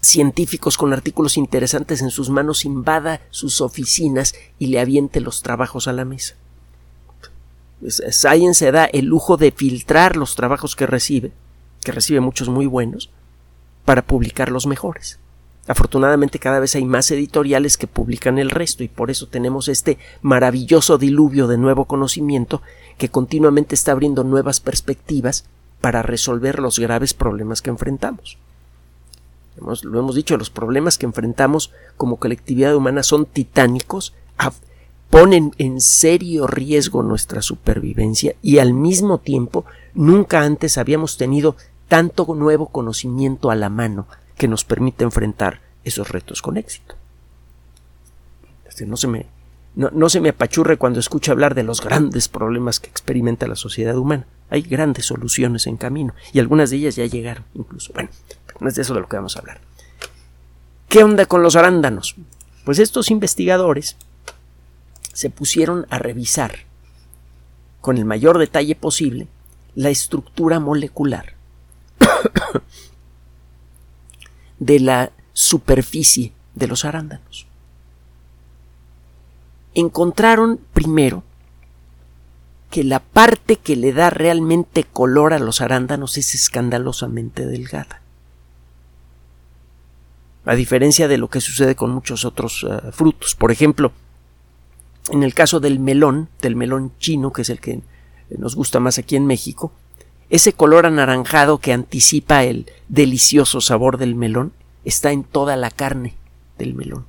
científicos 0.00 0.78
con 0.78 0.92
artículos 0.92 1.36
interesantes 1.36 2.00
en 2.00 2.10
sus 2.10 2.30
manos 2.30 2.64
invada 2.64 3.20
sus 3.30 3.60
oficinas 3.60 4.34
y 4.58 4.68
le 4.68 4.78
aviente 4.78 5.20
los 5.20 5.42
trabajos 5.42 5.88
a 5.88 5.92
la 5.92 6.04
mesa. 6.04 6.36
Pues, 7.80 8.02
Science 8.10 8.64
se 8.64 8.72
da 8.72 8.84
el 8.84 9.06
lujo 9.06 9.36
de 9.36 9.50
filtrar 9.50 10.16
los 10.16 10.36
trabajos 10.36 10.76
que 10.76 10.86
recibe, 10.86 11.32
que 11.82 11.92
recibe 11.92 12.20
muchos 12.20 12.48
muy 12.48 12.66
buenos, 12.66 13.10
para 13.84 14.02
publicar 14.02 14.50
los 14.50 14.66
mejores. 14.66 15.18
Afortunadamente 15.68 16.38
cada 16.38 16.60
vez 16.60 16.76
hay 16.76 16.84
más 16.84 17.10
editoriales 17.10 17.76
que 17.76 17.88
publican 17.88 18.38
el 18.38 18.50
resto 18.50 18.84
y 18.84 18.88
por 18.88 19.10
eso 19.10 19.26
tenemos 19.26 19.68
este 19.68 19.98
maravilloso 20.22 20.96
diluvio 20.96 21.48
de 21.48 21.58
nuevo 21.58 21.86
conocimiento 21.86 22.62
que 22.98 23.08
continuamente 23.08 23.74
está 23.74 23.92
abriendo 23.92 24.22
nuevas 24.22 24.60
perspectivas 24.60 25.44
para 25.80 26.02
resolver 26.02 26.60
los 26.60 26.78
graves 26.78 27.14
problemas 27.14 27.62
que 27.62 27.70
enfrentamos. 27.70 28.38
lo 29.56 29.98
hemos 29.98 30.14
dicho, 30.14 30.36
los 30.36 30.50
problemas 30.50 30.98
que 30.98 31.06
enfrentamos 31.06 31.72
como 31.96 32.16
colectividad 32.16 32.76
humana 32.76 33.02
son 33.02 33.26
titánicos, 33.26 34.14
ponen 35.10 35.52
en 35.58 35.80
serio 35.80 36.46
riesgo 36.46 37.02
nuestra 37.02 37.42
supervivencia 37.42 38.34
y 38.42 38.58
al 38.58 38.74
mismo 38.74 39.18
tiempo 39.18 39.64
nunca 39.94 40.42
antes 40.42 40.78
habíamos 40.78 41.16
tenido 41.16 41.56
tanto 41.88 42.26
nuevo 42.34 42.66
conocimiento 42.66 43.50
a 43.50 43.54
la 43.54 43.68
mano 43.68 44.06
que 44.36 44.48
nos 44.48 44.64
permite 44.64 45.04
enfrentar 45.04 45.60
esos 45.84 46.10
retos 46.10 46.42
con 46.42 46.56
éxito. 46.56 46.94
Este, 48.66 48.86
no 48.86 48.96
se 48.96 49.08
me, 49.08 49.26
no, 49.74 50.08
se 50.08 50.20
me 50.20 50.30
apachurre 50.30 50.76
cuando 50.76 51.00
escucho 51.00 51.32
hablar 51.32 51.54
de 51.54 51.62
los 51.62 51.80
grandes 51.80 52.28
problemas 52.28 52.80
que 52.80 52.88
experimenta 52.88 53.46
la 53.46 53.56
sociedad 53.56 53.96
humana. 53.96 54.26
Hay 54.50 54.62
grandes 54.62 55.06
soluciones 55.06 55.66
en 55.66 55.76
camino 55.76 56.14
y 56.32 56.38
algunas 56.38 56.70
de 56.70 56.76
ellas 56.76 56.96
ya 56.96 57.06
llegaron 57.06 57.44
incluso. 57.54 57.92
Bueno, 57.92 58.10
no 58.60 58.68
es 58.68 58.74
de 58.74 58.82
eso 58.82 58.94
de 58.94 59.00
lo 59.00 59.08
que 59.08 59.16
vamos 59.16 59.36
a 59.36 59.40
hablar. 59.40 59.60
¿Qué 60.88 61.02
onda 61.02 61.26
con 61.26 61.42
los 61.42 61.56
arándanos? 61.56 62.16
Pues 62.64 62.78
estos 62.78 63.10
investigadores 63.10 63.96
se 65.12 65.30
pusieron 65.30 65.86
a 65.90 65.98
revisar 65.98 66.66
con 67.80 67.98
el 67.98 68.04
mayor 68.04 68.38
detalle 68.38 68.74
posible 68.74 69.28
la 69.74 69.90
estructura 69.90 70.58
molecular 70.58 71.34
de 74.58 74.80
la 74.80 75.12
superficie 75.32 76.32
de 76.54 76.66
los 76.66 76.84
arándanos. 76.84 77.46
Encontraron 79.74 80.58
primero 80.72 81.22
que 82.70 82.84
la 82.84 83.00
parte 83.00 83.56
que 83.56 83.76
le 83.76 83.92
da 83.92 84.10
realmente 84.10 84.84
color 84.84 85.32
a 85.32 85.38
los 85.38 85.60
arándanos 85.60 86.16
es 86.18 86.34
escandalosamente 86.34 87.46
delgada. 87.46 88.00
A 90.44 90.54
diferencia 90.54 91.08
de 91.08 91.18
lo 91.18 91.28
que 91.28 91.40
sucede 91.40 91.74
con 91.74 91.90
muchos 91.90 92.24
otros 92.24 92.64
eh, 92.68 92.92
frutos. 92.92 93.34
Por 93.34 93.50
ejemplo, 93.50 93.92
en 95.10 95.22
el 95.22 95.34
caso 95.34 95.60
del 95.60 95.78
melón, 95.78 96.28
del 96.40 96.56
melón 96.56 96.92
chino, 96.98 97.32
que 97.32 97.42
es 97.42 97.50
el 97.50 97.60
que 97.60 97.82
nos 98.30 98.56
gusta 98.56 98.80
más 98.80 98.98
aquí 98.98 99.16
en 99.16 99.26
México, 99.26 99.72
ese 100.28 100.52
color 100.52 100.86
anaranjado 100.86 101.58
que 101.58 101.72
anticipa 101.72 102.44
el 102.44 102.66
delicioso 102.88 103.60
sabor 103.60 103.98
del 103.98 104.14
melón 104.14 104.52
está 104.84 105.12
en 105.12 105.24
toda 105.24 105.56
la 105.56 105.70
carne 105.70 106.14
del 106.58 106.74
melón. 106.74 107.04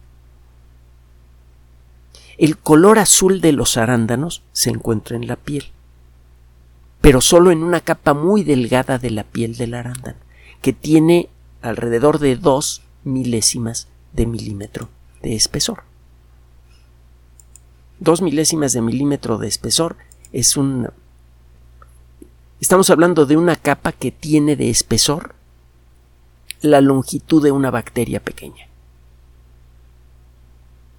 El 2.37 2.57
color 2.57 2.99
azul 2.99 3.41
de 3.41 3.51
los 3.51 3.77
arándanos 3.77 4.43
se 4.51 4.69
encuentra 4.69 5.15
en 5.15 5.27
la 5.27 5.35
piel, 5.35 5.65
pero 7.01 7.21
solo 7.21 7.49
en 7.49 7.63
una 7.63 7.81
capa 7.81 8.13
muy 8.13 8.43
delgada 8.43 8.99
de 8.99 9.09
la 9.09 9.23
piel 9.23 9.57
del 9.57 9.73
arándano, 9.73 10.19
que 10.61 10.73
tiene 10.73 11.29
alrededor 11.61 12.19
de 12.19 12.35
dos 12.35 12.83
milésimas 13.03 13.87
de 14.13 14.27
milímetro 14.27 14.89
de 15.23 15.35
espesor. 15.35 15.83
Dos 17.99 18.21
milésimas 18.21 18.73
de 18.73 18.81
milímetro 18.81 19.39
de 19.39 19.47
espesor 19.47 19.95
es 20.31 20.57
un 20.57 20.89
Estamos 22.59 22.89
hablando 22.89 23.25
de 23.25 23.37
una 23.37 23.55
capa 23.55 23.91
que 23.91 24.11
tiene 24.11 24.55
de 24.55 24.69
espesor 24.69 25.35
la 26.61 26.81
longitud 26.81 27.43
de 27.43 27.51
una 27.51 27.69
bacteria 27.69 28.19
pequeña. 28.19 28.67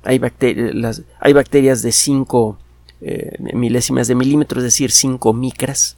Hay, 0.04 0.18
bacterias 0.18 1.82
de 1.82 1.92
5 1.92 2.58
eh, 3.00 3.36
milésimas 3.54 4.06
de 4.06 4.14
milímetro, 4.14 4.60
es 4.60 4.64
decir, 4.64 4.92
5 4.92 5.32
micras. 5.32 5.96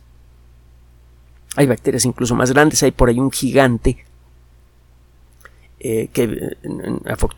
Hay 1.57 1.67
bacterias 1.67 2.07
incluso 2.07 2.35
más 2.35 2.51
grandes, 2.53 2.83
hay 2.83 2.93
por 2.93 3.11
ahí 3.11 3.21
un 3.21 3.31
gigante 3.31 4.05
eh, 5.79 6.09
que 6.13 6.57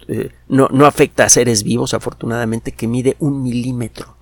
eh, 0.07 0.31
no 0.49 0.87
afecta 0.87 1.25
a 1.25 1.29
seres 1.29 1.65
vivos, 1.65 1.93
afortunadamente, 1.93 2.71
que 2.71 2.87
mide 2.87 3.17
un 3.19 3.43
milímetro 3.43 4.22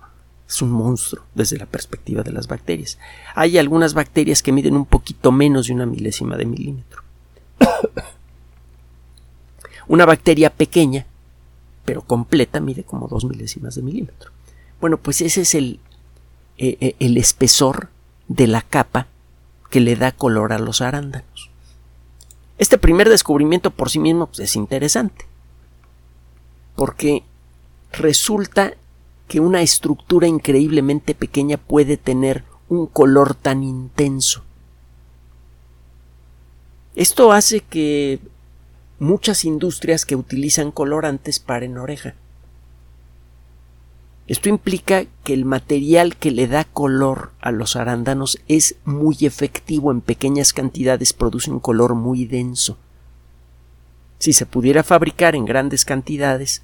es 0.51 0.61
un 0.61 0.71
monstruo 0.71 1.23
desde 1.33 1.57
la 1.57 1.65
perspectiva 1.65 2.23
de 2.23 2.33
las 2.33 2.47
bacterias. 2.47 2.99
Hay 3.35 3.57
algunas 3.57 3.93
bacterias 3.93 4.43
que 4.43 4.51
miden 4.51 4.75
un 4.75 4.85
poquito 4.85 5.31
menos 5.31 5.67
de 5.67 5.73
una 5.73 5.85
milésima 5.85 6.35
de 6.35 6.45
milímetro. 6.45 7.03
una 9.87 10.05
bacteria 10.05 10.49
pequeña, 10.49 11.05
pero 11.85 12.01
completa, 12.01 12.59
mide 12.59 12.83
como 12.83 13.07
dos 13.07 13.23
milésimas 13.23 13.75
de 13.75 13.81
milímetro. 13.81 14.31
Bueno, 14.81 14.97
pues 14.97 15.21
ese 15.21 15.41
es 15.41 15.55
el, 15.55 15.79
eh, 16.57 16.77
eh, 16.81 16.95
el 16.99 17.15
espesor 17.15 17.87
de 18.27 18.47
la 18.47 18.61
capa 18.61 19.07
que 19.69 19.79
le 19.79 19.95
da 19.95 20.11
color 20.11 20.51
a 20.51 20.59
los 20.59 20.81
arándanos. 20.81 21.49
Este 22.57 22.77
primer 22.77 23.07
descubrimiento 23.07 23.71
por 23.71 23.89
sí 23.89 23.99
mismo 23.99 24.27
pues, 24.27 24.39
es 24.39 24.57
interesante, 24.57 25.25
porque 26.75 27.23
resulta 27.93 28.73
que 29.31 29.39
una 29.39 29.61
estructura 29.61 30.27
increíblemente 30.27 31.15
pequeña 31.15 31.55
puede 31.55 31.95
tener 31.95 32.43
un 32.67 32.85
color 32.85 33.33
tan 33.33 33.63
intenso. 33.63 34.43
Esto 36.97 37.31
hace 37.31 37.61
que 37.61 38.19
muchas 38.99 39.45
industrias 39.45 40.05
que 40.05 40.17
utilizan 40.17 40.69
colorantes 40.69 41.39
paren 41.39 41.77
oreja. 41.77 42.13
Esto 44.27 44.49
implica 44.49 45.05
que 45.23 45.33
el 45.33 45.45
material 45.45 46.17
que 46.17 46.31
le 46.31 46.47
da 46.47 46.65
color 46.65 47.31
a 47.39 47.51
los 47.51 47.77
arándanos 47.77 48.37
es 48.49 48.75
muy 48.83 49.15
efectivo 49.21 49.93
en 49.93 50.01
pequeñas 50.01 50.51
cantidades, 50.51 51.13
produce 51.13 51.49
un 51.51 51.61
color 51.61 51.95
muy 51.95 52.25
denso. 52.25 52.77
Si 54.19 54.33
se 54.33 54.45
pudiera 54.45 54.83
fabricar 54.83 55.37
en 55.37 55.45
grandes 55.45 55.85
cantidades, 55.85 56.63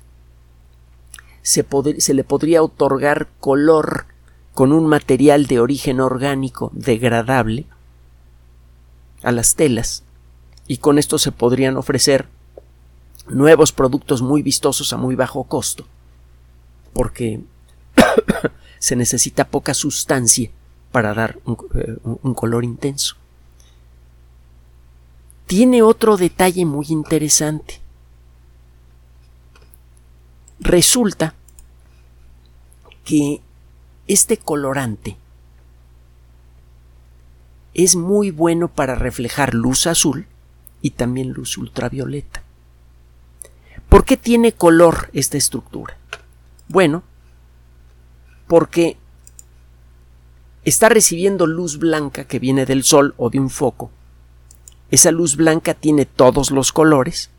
se, 1.48 2.13
le 2.13 2.24
podría 2.25 2.62
otorgar 2.62 3.30
color 3.39 4.06
con 4.54 4.74
un 4.74 4.86
material 4.86 5.46
de 5.46 5.62
origen 5.62 6.01
orgánico 6.01 6.72
degradable 6.74 7.66
a 9.24 9.32
las 9.32 9.56
telas 9.56 10.04
y 10.68 10.77
con 10.77 10.98
esto 11.00 11.18
se 11.18 11.32
podrían 11.32 11.77
ofrecer 11.77 12.27
nuevos 13.30 13.72
productos 13.72 14.22
muy 14.22 14.42
vistosos 14.42 14.92
a 14.92 14.98
muy 14.98 15.16
bajo 15.16 15.46
costo 15.46 15.86
porque 16.92 17.39
se 18.80 18.98
necesita 18.98 19.48
poca 19.48 19.74
sustancia 19.74 20.51
para 20.92 21.13
dar 21.13 21.39
un, 21.46 21.58
eh, 21.75 21.96
un, 22.04 22.34
color 22.34 22.66
intenso. 22.66 23.16
Tiene 25.46 25.82
otro 25.82 26.18
detalle 26.18 26.66
muy 26.66 26.88
interesante. 26.89 27.80
Resulta 30.60 31.36
que 33.04 33.42
este 34.08 34.38
colorante 34.38 35.18
es 37.74 37.96
muy 37.96 38.32
bueno 38.32 38.68
para 38.68 38.96
reflejar 38.96 39.54
luz 39.54 39.86
azul 39.86 40.26
y 40.82 40.92
también 40.92 41.32
luz 41.32 41.58
ultravioleta. 41.58 42.44
¿Por 43.88 44.04
qué 44.04 44.18
tiene 44.18 44.52
color 44.52 45.10
esta 45.14 45.38
estructura? 45.38 45.96
Bueno, 46.68 47.04
porque 48.48 48.98
está 50.66 50.90
recibiendo 50.90 51.46
luz 51.46 51.78
blanca 51.78 52.26
que 52.26 52.40
viene 52.40 52.66
del 52.66 52.84
sol 52.84 53.14
o 53.18 53.30
de 53.30 53.40
un 53.40 53.50
foco. 53.50 53.92
Esa 54.90 55.12
luz 55.12 55.36
blanca 55.36 55.74
tiene 55.74 56.06
todos 56.06 56.52
los 56.52 56.72
colores 56.72 57.30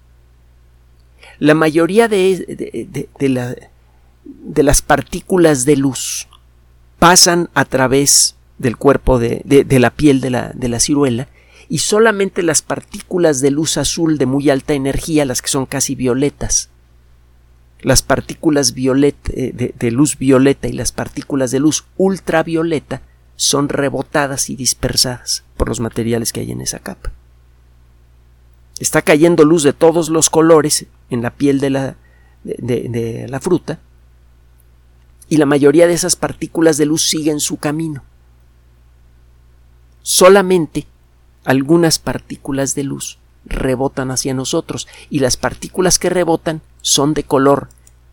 la 1.38 1.54
mayoría 1.54 2.09
de, 2.09 3.09
de, 3.18 4.62
las 4.62 4.83
partículas 4.83 5.64
de 5.64 5.76
luz 5.76 6.28
pasan 6.99 7.49
a 7.54 7.64
través 7.64 8.37
del 8.59 8.76
cuerpo 8.76 9.18
de, 9.18 9.42
la 9.71 9.90
piel 9.90 10.21
de 10.21 10.30
la, 10.30 10.52
de 10.54 10.68
la 10.68 10.80
ciruela 10.80 11.28
y 11.68 11.78
solamente 11.78 12.42
las 12.42 12.62
partículas 12.62 13.40
de 13.40 13.50
luz 13.50 13.76
azul 13.76 14.18
de 14.18 14.26
muy 14.26 14.50
alta 14.50 14.73
energía, 14.73 15.25
las 15.25 15.42
que 15.42 15.49
son 15.49 15.66
casi 15.66 15.95
violetas, 15.95 16.71
las 17.80 18.02
partículas 18.02 18.75
eh, 18.76 19.73
de, 19.78 19.90
luz 19.90 20.18
violeta 20.18 20.68
y 20.68 20.73
las 20.73 20.92
partículas 20.92 21.50
de 21.50 21.61
luz 21.61 21.85
ultravioleta 21.97 23.02
son 23.37 23.68
rebotadas 23.68 24.50
y 24.50 24.57
dispersadas 24.57 25.45
por 25.57 25.68
los 25.68 25.78
materiales 25.78 26.33
que 26.33 26.40
hay 26.40 26.50
en 26.50 26.61
esa 26.61 26.80
capa. 26.80 27.12
Está 28.78 29.02
cayendo 29.02 29.44
luz 29.44 29.62
de 29.62 29.73
todos 29.73 30.08
los 30.08 30.30
colores 30.30 30.87
en 31.11 31.23
la 31.23 31.30
piel 31.30 31.61
de 31.61 31.70
la, 31.70 31.97
de, 32.44 33.26
la 33.28 33.40
fruta 33.40 33.80
y 35.28 35.37
la 35.37 35.47
mayoría 35.47 35.87
de 35.87 35.94
esas 35.94 36.16
partículas 36.16 36.76
de 36.76 36.87
luz 36.87 37.02
siguen 37.02 37.40
su 37.40 37.56
camino. 37.58 38.02
Solamente 40.02 40.87
algunas 41.44 41.99
partículas 41.99 42.75
de 42.75 42.85
luz 42.85 43.18
rebotan 43.44 44.11
hacia 44.11 44.35
nosotros 44.35 44.87
y 45.11 45.18
las 45.18 45.37
partículas 45.37 45.99
que 45.99 46.11
rebotan 46.11 46.62
son 46.80 47.14
de 47.14 47.25
color 47.25 47.68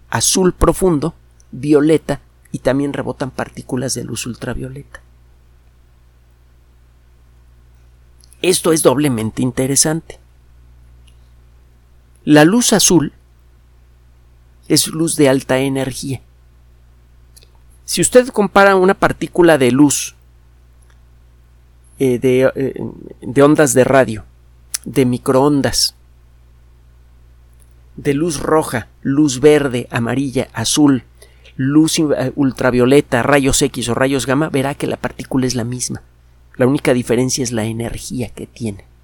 azul 0.10 0.53
profundo, 0.53 1.13
violeta 1.51 2.22
y 2.51 2.60
también 2.60 2.93
rebotan 2.93 3.31
partículas 3.31 3.93
de 3.93 4.03
luz 4.03 4.25
ultravioleta. 4.25 5.01
Esto 8.41 8.74
es 8.74 8.84
doblemente 8.84 9.41
interesante. 9.41 10.19
La 12.25 12.44
luz 12.44 12.74
azul 12.74 13.13
es 14.67 14.88
luz 14.88 15.15
de 15.15 15.29
alta 15.29 15.60
energía. 15.60 16.22
Si 17.86 18.01
usted 18.01 18.29
compara 18.29 18.75
una 18.75 18.96
partícula 18.96 19.60
de 19.60 19.72
luz 19.72 20.15
eh, 22.00 22.17
de, 22.17 22.51
eh, 22.55 22.74
de 23.22 23.44
ondas 23.44 23.75
de 23.75 23.84
radio, 23.84 24.25
de 24.86 25.05
microondas, 25.05 25.94
de 27.96 28.15
luz 28.15 28.39
roja, 28.39 28.88
luz 29.03 29.39
verde, 29.39 29.88
amarilla, 29.91 30.48
azul, 30.51 31.03
luz 31.58 32.00
eh, 32.00 32.32
ultravioleta, 32.36 33.22
rayos 33.22 33.62
X 33.62 33.88
o 33.89 33.94
rayos 33.94 34.25
gamma, 34.25 34.50
verá 34.50 34.74
que 34.74 34.88
la 34.88 34.98
partícula 34.98 35.46
es 35.46 35.53
la 35.53 35.63
misma. 35.63 36.01
La 36.58 36.65
única 36.65 36.91
diferencia 36.96 37.44
es 37.44 37.51
la 37.51 37.65
energía 37.65 38.29
que 38.29 38.48
tiene. 38.48 38.94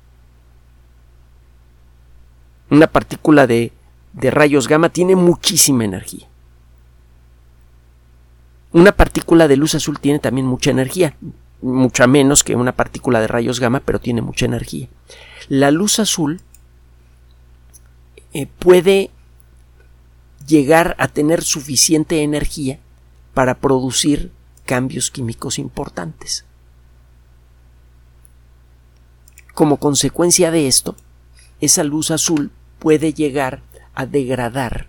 Una 2.72 2.88
partícula 2.88 3.48
de, 3.48 3.74
de 4.13 4.32
rayos 4.32 4.70
gamma 4.70 4.88
tiene 4.90 5.18
muchísima 5.18 5.84
energía. 5.84 6.28
Una 8.72 8.94
partícula 8.94 9.50
de 9.50 9.58
luz 9.58 9.75
azul 9.75 10.00
tiene 10.00 10.20
también 10.20 10.48
mucha 10.48 10.72
energía, 10.72 11.18
mucha 11.62 12.08
menos 12.08 12.46
que 12.46 12.56
una 12.56 12.72
partícula 12.72 13.20
de 13.20 13.28
rayos 13.28 13.60
gamma, 13.60 13.82
pero 13.82 14.00
tiene 14.00 14.22
mucha 14.22 14.46
energía. 14.46 14.88
La 15.50 15.70
luz 15.70 16.00
azul 16.00 16.40
eh, 18.32 18.48
puede 18.48 19.12
llegar 20.48 20.96
a 20.98 21.10
tener 21.10 21.44
suficiente 21.44 22.24
energía 22.24 22.80
para 23.34 23.56
producir 23.56 24.32
cambios 24.66 25.12
químicos 25.12 25.60
importantes. 25.60 26.46
Como 29.54 29.75
consecuencia 29.75 30.51
de 30.51 30.68
esto, 30.68 30.96
esa 31.60 31.84
luz 31.84 32.10
azul 32.12 32.51
puede 32.81 33.13
llegar 33.13 33.61
a 33.93 34.07
degradar 34.07 34.88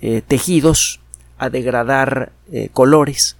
eh, 0.00 0.20
tejidos, 0.20 1.00
a 1.38 1.48
degradar 1.48 2.32
eh, 2.50 2.70
colores. 2.72 3.36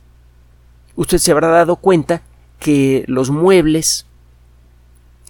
Usted 0.95 1.19
se 1.19 1.33
habrá 1.33 1.49
dado 1.49 1.75
cuenta 1.75 2.23
que 2.61 3.05
los 3.09 3.31
muebles 3.31 4.07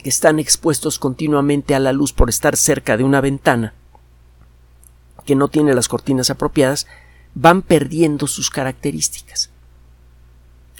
que 0.03 0.11
están 0.11 0.39
expuestos 0.39 0.99
continuamente 0.99 1.75
a 1.75 1.81
la 1.81 1.95
luz 1.95 2.13
por 2.13 2.29
estar 2.29 2.55
cerca 2.55 2.99
de 2.99 3.03
una 3.03 3.23
ventana 3.23 3.73
que 5.25 5.35
no 5.35 5.49
tiene 5.49 5.75
las 5.75 5.89
cortinas 5.89 6.29
apropiadas, 6.29 6.87
van 7.35 7.63
perdiendo 7.63 8.27
sus 8.27 8.51
características. 8.51 9.51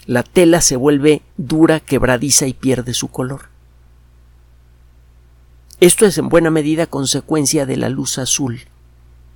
La 0.05 0.21
tela 0.21 0.61
se 0.61 0.75
vuelve 0.75 1.23
dura, 1.35 1.79
quebradiza 1.79 2.45
y 2.45 2.53
pierde 2.53 2.93
su 2.93 3.09
color. 3.09 3.49
Esto 5.79 6.05
es 6.05 6.17
en 6.17 6.29
buena 6.29 6.49
medida 6.49 6.87
consecuencia 6.87 7.65
de 7.65 7.77
la 7.77 7.89
luz 7.89 8.17
azul 8.17 8.61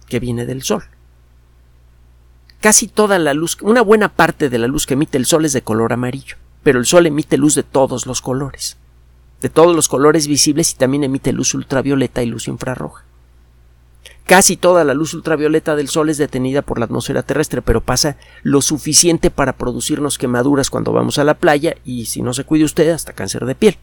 que 0.07 0.19
viene 0.19 0.45
del 0.45 0.63
sol 0.63 0.83
casi 2.62 2.88
toda 2.88 3.19
la 3.19 3.33
luz, 3.33 3.57
una 3.62 3.81
buena 3.81 4.07
parte 4.07 4.50
de 4.50 4.60
la 4.60 4.67
luz 4.67 4.86
que 4.86 4.93
emite 4.93 5.17
el 5.17 5.25
Sol 5.25 5.43
es 5.43 5.53
de 5.53 5.63
color 5.63 5.91
amarillo, 5.91 6.38
pero 6.63 6.79
el 6.79 6.86
Sol 6.86 7.07
emite 7.07 7.38
luz 7.38 7.55
de 7.55 7.63
todos 7.63 8.05
los 8.05 8.21
colores, 8.21 8.77
de 9.41 9.50
todos 9.50 9.75
los 9.75 9.89
colores 9.89 10.27
visibles 10.27 10.71
y 10.71 10.75
también 10.75 11.03
emite 11.03 11.33
luz 11.33 11.53
ultravioleta 11.53 12.24
y 12.24 12.27
luz 12.27 12.48
infrarroja. 12.48 13.03
Casi 14.25 14.55
toda 14.55 14.83
la 14.83 14.93
luz 14.93 15.13
ultravioleta 15.13 15.75
del 15.75 15.89
Sol 15.89 16.10
es 16.10 16.17
detenida 16.17 16.62
por 16.62 16.79
la 16.79 16.86
atmósfera 16.86 17.24
terrestre, 17.24 17.62
pero 17.62 17.81
pasa 17.81 18.17
lo 18.43 18.62
suficiente 18.62 19.31
para 19.31 19.57
producirnos 19.57 20.17
quemaduras 20.17 20.69
cuando 20.69 20.93
vamos 20.93 21.17
a 21.17 21.24
la 21.24 21.33
playa 21.33 21.75
y 21.83 22.05
si 22.05 22.21
no 22.21 22.33
se 22.33 22.45
cuide 22.45 22.63
usted 22.63 22.89
hasta 22.91 23.13
cáncer 23.13 23.45
de 23.45 23.55
piel. 23.55 23.77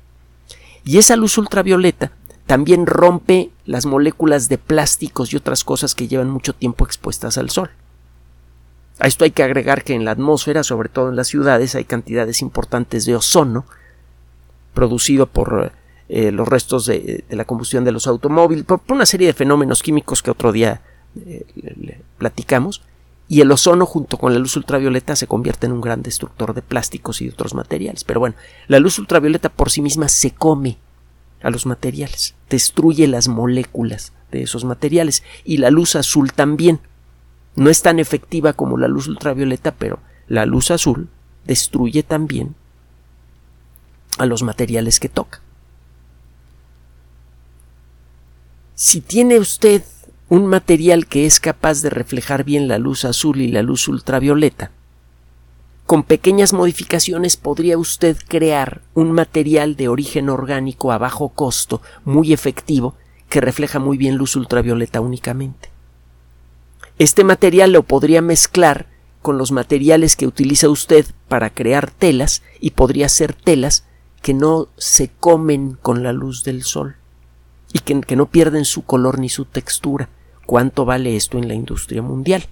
Y 0.85 0.99
esa 0.99 1.17
luz 1.17 1.37
ultravioleta 1.37 2.13
también 2.49 2.87
rompe 2.87 3.51
las 3.67 3.85
moléculas 3.85 4.49
de 4.49 4.57
plásticos 4.57 5.35
y 5.35 5.37
otras 5.37 5.65
cosas 5.65 5.95
que 5.95 6.09
llevan 6.09 6.31
mucho 6.31 6.55
tiempo 6.55 6.87
expuestas 6.87 7.37
al 7.37 7.51
Sol. 7.51 7.69
A 8.99 9.07
esto 9.07 9.25
hay 9.25 9.33
que 9.33 9.43
agregar 9.43 9.85
que 9.85 9.93
en 9.93 10.07
la 10.07 10.13
atmósfera, 10.13 10.65
sobre 10.65 10.89
todo 10.89 11.11
en 11.11 11.17
las 11.17 11.29
ciudades, 11.29 11.75
hay 11.75 11.85
cantidades 11.85 12.41
importantes 12.41 13.05
de 13.05 13.15
ozono 13.15 13.67
producido 14.73 15.27
por 15.27 15.73
eh, 16.09 16.33
los 16.33 16.49
restos 16.49 16.87
de, 16.87 17.23
la 17.29 17.45
combustión 17.45 17.85
de 17.85 17.93
los 17.93 18.07
automóviles, 18.07 18.65
por, 18.65 18.81
una 18.89 19.05
serie 19.05 19.27
de 19.27 19.35
fenómenos 19.35 19.83
químicos 19.83 20.23
que 20.23 20.31
otro 20.31 20.51
día 20.51 20.81
eh, 21.17 22.01
platicamos, 22.17 22.81
y 23.29 23.43
el 23.43 23.53
ozono 23.53 23.85
junto 23.85 24.17
con 24.17 24.33
la 24.33 24.39
luz 24.39 24.57
ultravioleta 24.57 25.17
se 25.17 25.27
convierte 25.27 25.67
en 25.67 25.73
un 25.73 25.83
gran 25.83 26.01
destructor 26.01 26.55
de 26.55 26.63
plásticos 26.63 27.21
y 27.21 27.27
de 27.27 27.33
otros 27.33 27.53
materiales. 27.53 28.05
Pero 28.05 28.21
bueno, 28.21 28.37
la 28.69 28.79
luz 28.79 28.99
ultravioleta 28.99 29.51
por 29.51 29.71
sí 29.71 29.83
misma 29.83 30.09
se 30.09 30.31
come 30.31 30.79
a 31.43 31.51
los 31.51 31.67
materiales, 31.67 32.35
destruye 32.49 33.07
las 33.07 33.29
moléculas 33.29 34.13
de 34.31 34.43
esos 34.43 34.65
materiales, 34.65 35.23
y 35.45 35.59
la 35.59 35.71
luz 35.71 35.97
azul 35.97 36.33
también. 36.33 36.81
No 37.57 37.71
es 37.71 37.83
tan 37.83 37.99
efectiva 37.99 38.53
como 38.53 38.77
la 38.77 38.89
luz 38.89 39.09
ultravioleta, 39.09 39.73
pero 39.73 40.01
la 40.27 40.47
luz 40.47 40.71
azul 40.71 41.09
destruye 41.47 42.03
también 42.03 42.55
a 44.19 44.27
los 44.27 44.43
materiales 44.43 45.01
que 45.01 45.09
toca. 45.09 45.41
Si 48.75 49.01
tiene 49.01 49.39
usted 49.39 49.83
un 50.29 50.47
material 50.47 51.07
que 51.07 51.27
es 51.27 51.41
capaz 51.41 51.81
de 51.83 51.91
reflejar 51.91 52.45
bien 52.45 52.69
la 52.69 52.79
luz 52.79 53.05
azul 53.05 53.41
y 53.41 53.49
la 53.49 53.63
luz 53.63 53.89
ultravioleta, 53.89 54.71
con 55.89 56.03
pequeñas 56.03 56.53
modificaciones 56.53 57.39
podría 57.39 57.79
usted 57.79 58.19
crear 58.29 58.83
un 58.93 59.11
material 59.11 59.75
de 59.75 59.89
origen 59.89 60.29
orgánico 60.29 60.93
a 60.93 60.99
bajo 60.99 61.31
costo, 61.31 61.81
muy 62.05 62.35
efectivo, 62.35 62.95
que 63.31 63.41
refleja 63.41 63.79
muy 63.79 63.97
bien 63.97 64.17
luz 64.17 64.37
ultravioleta 64.37 65.01
únicamente. 65.01 65.71
Este 66.99 67.25
material 67.25 67.73
lo 67.73 67.85
podría 67.85 68.21
mezclar 68.21 68.85
con 69.23 69.39
los 69.39 69.51
materiales 69.51 70.15
que 70.15 70.27
utiliza 70.27 70.69
usted 70.69 71.07
para 71.27 71.49
crear 71.49 71.91
telas 71.91 72.43
y 72.61 72.73
podría 72.73 73.09
ser 73.09 73.33
telas 73.33 73.87
que 74.21 74.35
no 74.35 74.69
se 74.77 75.09
comen 75.09 75.79
con 75.81 76.03
la 76.03 76.13
luz 76.13 76.45
del 76.45 76.65
sol 76.65 76.97
y 77.73 77.79
que, 77.79 78.15
no 78.15 78.27
pierden 78.27 78.67
su 78.67 78.83
color 78.83 79.19
ni 79.19 79.31
su 79.31 79.47
textura. 79.47 80.11
¿Cuánto 80.45 80.85
vale 80.85 81.17
esto 81.17 81.39
en 81.39 81.49
la 81.49 81.55
industria 81.55 82.03
mundial? 82.03 82.47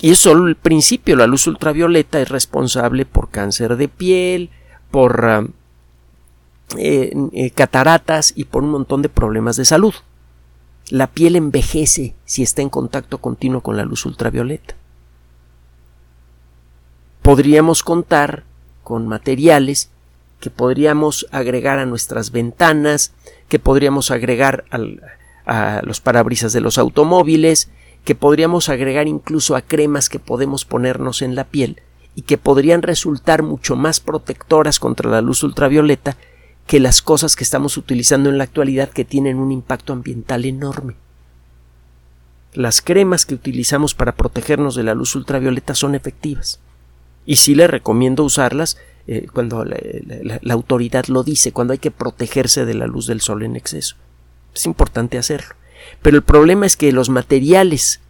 Y 0.00 0.10
es 0.10 0.18
solo 0.18 0.46
el 0.46 0.56
principio. 0.56 1.16
La 1.16 1.26
luz 1.26 1.46
ultravioleta 1.46 2.20
es 2.20 2.28
responsable 2.28 3.04
por 3.04 3.30
cáncer 3.30 3.76
de 3.76 3.88
piel, 3.88 4.50
por 4.90 5.24
ah, 5.24 5.46
eh, 6.76 7.12
eh, 7.32 7.50
cataratas 7.50 8.32
y 8.36 8.44
por 8.44 8.62
un 8.62 8.70
montón 8.70 9.02
de 9.02 9.08
problemas 9.08 9.56
de 9.56 9.64
salud. 9.64 9.94
La 10.90 11.08
piel 11.08 11.36
envejece 11.36 12.14
si 12.24 12.42
está 12.42 12.62
en 12.62 12.70
contacto 12.70 13.18
continuo 13.18 13.60
con 13.60 13.76
la 13.76 13.84
luz 13.84 14.06
ultravioleta. 14.06 14.74
Podríamos 17.22 17.82
contar 17.82 18.44
con 18.84 19.06
materiales 19.06 19.90
que 20.40 20.50
podríamos 20.50 21.26
agregar 21.30 21.78
a 21.78 21.84
nuestras 21.84 22.30
ventanas, 22.30 23.12
que 23.48 23.58
podríamos 23.58 24.10
agregar 24.10 24.64
a 24.70 25.82
los 25.82 26.00
parabrisas 26.00 26.52
de 26.52 26.60
los 26.60 26.78
automóviles, 26.78 27.70
que 28.08 28.14
podríamos 28.14 28.70
agregar 28.70 29.06
incluso 29.06 29.54
a 29.54 29.60
cremas 29.60 30.08
que 30.08 30.18
podemos 30.18 30.64
ponernos 30.64 31.20
en 31.20 31.34
la 31.34 31.44
piel 31.44 31.82
y 32.14 32.22
que 32.22 32.38
podrían 32.38 32.80
resultar 32.80 33.42
mucho 33.42 33.76
más 33.76 34.00
protectoras 34.00 34.78
contra 34.78 35.10
la 35.10 35.20
luz 35.20 35.42
ultravioleta 35.42 36.16
que 36.66 36.80
las 36.80 37.02
cosas 37.02 37.36
que 37.36 37.44
estamos 37.44 37.76
utilizando 37.76 38.30
en 38.30 38.38
la 38.38 38.44
actualidad 38.44 38.88
que 38.88 39.04
tienen 39.04 39.36
un 39.36 39.52
impacto 39.52 39.92
ambiental 39.92 40.46
enorme. 40.46 40.94
Las 42.54 42.80
cremas 42.80 43.26
que 43.26 43.34
utilizamos 43.34 43.92
para 43.94 44.12
protegernos 44.12 44.74
de 44.74 44.84
la 44.84 44.94
luz 44.94 45.14
ultravioleta 45.14 45.74
son 45.74 45.94
efectivas. 45.94 46.60
Y 47.26 47.36
sí 47.36 47.54
le 47.54 47.66
recomiendo 47.66 48.24
usarlas 48.24 48.78
eh, 49.06 49.26
cuando 49.30 49.66
la, 49.66 50.54
autoridad 50.54 51.04
lo 51.08 51.24
dice, 51.24 51.52
cuando 51.52 51.72
hay 51.72 51.78
que 51.78 51.90
protegerse 51.90 52.64
de 52.64 52.72
la 52.72 52.86
luz 52.86 53.06
del 53.06 53.20
sol 53.20 53.42
en 53.42 53.54
exceso. 53.54 53.96
Es 54.54 54.64
importante 54.64 55.18
hacerlo. 55.18 55.57
Pero 56.02 56.16
el 56.16 56.22
problema 56.22 56.66
es 56.66 56.76
que 56.76 56.92
los 56.92 57.08
materiales 57.08 58.00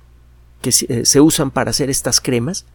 que 0.62 0.72
se 0.72 0.86
eh, 0.88 1.20
usan 1.20 1.50
para 1.50 1.70
hacer 1.70 1.90
estas 1.90 2.20
cremas 2.20 2.66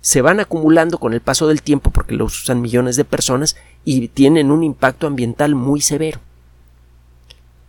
se 0.00 0.22
van 0.22 0.40
acumulando 0.40 0.98
con 0.98 1.12
el 1.12 1.20
paso 1.20 1.46
del 1.46 1.62
tiempo 1.62 1.90
porque 1.90 2.14
los 2.14 2.42
usan 2.42 2.60
millones 2.60 2.96
de 2.96 3.04
personas 3.04 3.56
y 3.84 4.08
tienen 4.08 4.50
un 4.50 4.62
impacto 4.62 5.06
ambiental 5.06 5.54
muy 5.54 5.80
severo. 5.80 6.20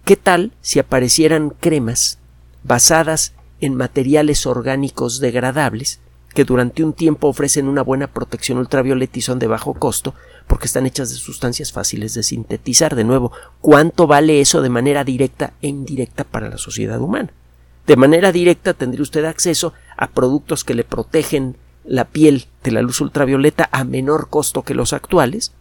¿Qué 0.05 0.15
tal 0.15 0.51
si 0.61 0.79
aparecieran 0.79 1.49
cremas 1.49 2.19
basadas 2.63 3.33
en 3.59 3.75
materiales 3.75 4.45
orgánicos 4.45 5.19
degradables 5.19 5.99
que 6.33 6.45
durante 6.45 6.83
un 6.83 6.93
tiempo 6.93 7.27
ofrecen 7.27 7.67
una 7.67 7.81
buena 7.81 8.07
protección 8.07 8.57
ultravioleta 8.57 9.19
y 9.19 9.21
son 9.21 9.39
de 9.39 9.47
bajo 9.47 9.73
costo 9.73 10.13
porque 10.47 10.67
están 10.67 10.85
hechas 10.85 11.09
de 11.09 11.15
sustancias 11.17 11.71
fáciles 11.71 12.13
de 12.13 12.23
sintetizar. 12.23 12.95
De 12.95 13.03
nuevo, 13.03 13.31
¿cuánto 13.59 14.07
vale 14.07 14.41
eso 14.41 14.61
de 14.61 14.69
manera 14.69 15.03
directa 15.03 15.53
e 15.61 15.67
indirecta 15.67 16.23
para 16.23 16.49
la 16.49 16.57
sociedad 16.57 16.99
humana? 16.99 17.31
De 17.87 17.95
manera 17.95 18.31
directa 18.31 18.73
tendría 18.73 19.01
usted 19.01 19.25
acceso 19.25 19.73
a 19.97 20.07
productos 20.07 20.63
que 20.63 20.75
le 20.75 20.83
protegen 20.83 21.57
la 21.83 22.05
piel 22.05 22.47
de 22.63 22.71
la 22.71 22.81
luz 22.81 23.01
ultravioleta 23.01 23.69
a 23.71 23.83
menor 23.83 24.29
costo 24.29 24.61
que 24.63 24.75
los 24.75 24.93
actuales 24.93 25.51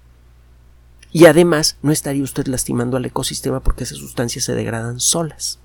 Y 1.13 1.25
además 1.25 1.77
no 1.83 1.91
estaría 1.91 2.23
usted 2.23 2.47
lastimando 2.47 2.97
al 2.97 3.05
ecosistema 3.05 3.61
porque 3.61 3.85
esas 3.85 3.99
sustancias 3.99 4.45
se 4.45 4.55
degradan 4.55 5.01
solas. 5.01 5.59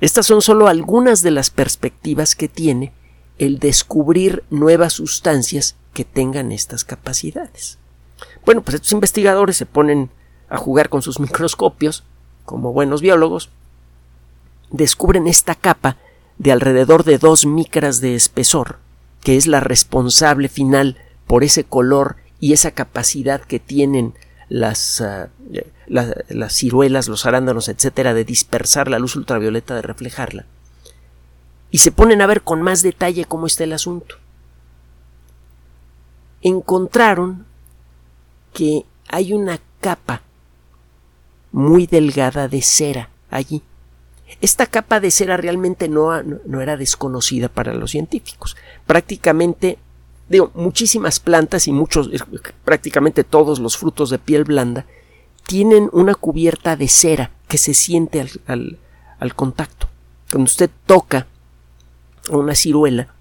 Estas 0.00 0.26
son 0.26 0.42
solo 0.42 0.68
algunas 0.68 1.22
de 1.22 1.30
las 1.30 1.48
perspectivas 1.48 2.34
que 2.34 2.48
tiene 2.48 2.92
el 3.38 3.58
descubrir 3.58 4.44
nuevas 4.50 4.94
sustancias 4.94 5.76
que 5.92 6.04
tengan 6.04 6.52
estas 6.52 6.84
capacidades. 6.84 7.78
Bueno, 8.44 8.62
pues 8.62 8.76
estos 8.76 8.92
investigadores 8.92 9.56
se 9.56 9.66
ponen 9.66 10.10
a 10.48 10.58
jugar 10.58 10.88
con 10.88 11.02
sus 11.02 11.20
microscopios, 11.20 12.04
como 12.44 12.72
buenos 12.72 13.00
biólogos, 13.00 13.50
descubren 14.70 15.26
esta 15.26 15.54
capa 15.54 15.96
de 16.38 16.52
alrededor 16.52 17.04
de 17.04 17.18
dos 17.18 17.46
micras 17.46 18.00
de 18.00 18.14
espesor, 18.14 18.78
que 19.22 19.36
es 19.36 19.46
la 19.46 19.60
responsable 19.60 20.48
final 20.48 20.96
por 21.26 21.44
ese 21.44 21.64
color 21.64 22.16
y 22.38 22.52
esa 22.52 22.70
capacidad 22.70 23.40
que 23.40 23.58
tienen 23.58 24.14
las, 24.48 25.00
ah, 25.00 25.28
las 25.88 26.52
ciruelas, 26.52 27.08
los 27.08 27.26
arándanos, 27.26 27.68
etcétera, 27.68 28.14
de 28.14 28.24
dispersar 28.24 28.88
la 28.88 28.98
luz 28.98 29.16
ultravioleta, 29.16 29.74
de 29.74 29.82
reflejarla. 29.82 30.46
Y 31.70 31.78
se 31.78 31.92
ponen 31.92 32.22
a 32.22 32.26
ver 32.26 32.42
con 32.42 32.62
más 32.62 32.82
detalle 32.82 33.24
cómo 33.24 33.46
está 33.46 33.64
el 33.64 33.72
asunto. 33.72 34.16
Encontraron 36.42 37.44
que 38.52 38.84
hay 39.08 39.32
una 39.32 39.60
capa 39.80 40.22
muy 41.52 41.86
delgada 41.86 42.48
de 42.48 42.62
cera 42.62 43.10
allí. 43.30 43.62
Esta 44.40 44.66
capa 44.66 45.00
de 45.00 45.10
cera 45.10 45.36
realmente 45.36 45.88
no, 45.88 46.22
no, 46.22 46.60
era 46.60 46.76
desconocida 46.76 47.48
para 47.48 47.72
los 47.72 47.92
científicos. 47.92 48.56
Prácticamente, 48.86 49.78
digo, 50.28 50.50
muchísimas 50.54 51.20
plantas 51.20 51.68
y 51.68 51.72
muchos, 51.72 52.10
prácticamente 52.64 53.24
todos 53.24 53.60
los 53.60 53.76
frutos 53.76 54.10
de 54.10 54.18
piel 54.18 54.44
blanda 54.44 54.84
tienen 55.46 55.88
una 55.92 56.14
cubierta 56.14 56.76
de 56.76 56.88
cera 56.88 57.30
que 57.48 57.58
se 57.58 57.72
siente 57.72 58.26
al, 58.46 58.78
al, 59.18 59.34
contacto. 59.34 59.88
Cuando 60.30 60.48
usted 60.48 60.70
toca 60.86 61.26
una 62.30 62.54
ciruela, 62.54 63.14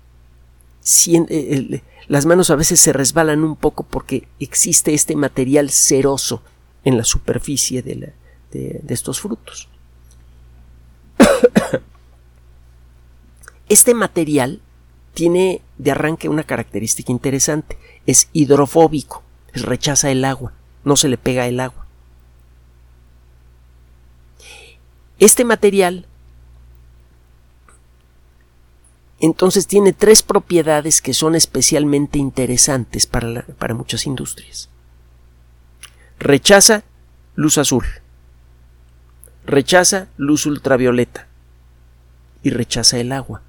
las 2.08 2.26
manos 2.26 2.50
a 2.50 2.56
veces 2.56 2.80
se 2.80 2.94
resbalan 2.94 3.44
un 3.44 3.56
poco 3.56 3.84
porque 3.84 4.28
existe 4.40 4.94
este 4.94 5.16
material 5.16 5.72
ceroso 5.72 6.44
en 6.84 6.98
la 6.98 7.04
superficie 7.04 7.82
de, 7.82 8.14
de 8.52 8.94
estos 8.94 9.20
frutos. 9.20 9.70
Este 13.68 13.96
material 13.96 14.62
tiene 15.16 15.62
de 15.80 15.90
arranque 15.90 16.30
una 16.30 16.44
característica 16.44 17.12
interesante. 17.12 17.80
Es 18.06 18.30
hidrofóbico, 18.32 19.24
rechaza 19.54 20.12
el 20.12 20.24
agua, 20.24 20.54
no 20.84 20.96
se 20.96 21.10
le 21.10 21.18
pega 21.18 21.48
el 21.48 21.60
agua. 21.60 21.88
Este 25.18 25.46
material 25.46 26.06
entonces 29.20 29.68
tiene 29.68 29.94
tres 29.94 30.24
propiedades 30.24 31.02
que 31.02 31.14
son 31.14 31.36
especialmente 31.36 32.20
interesantes 32.20 33.08
para, 33.08 33.44
para 33.58 33.74
muchas 33.74 34.06
industrias. 34.06 34.70
Rechaza 36.20 36.84
luz 37.36 37.58
azul, 37.58 37.86
rechaza 39.46 40.08
luz 40.18 40.46
ultravioleta 40.46 41.28
y 42.44 42.50
rechaza 42.50 42.98
el 42.98 43.12
agua. 43.12 43.42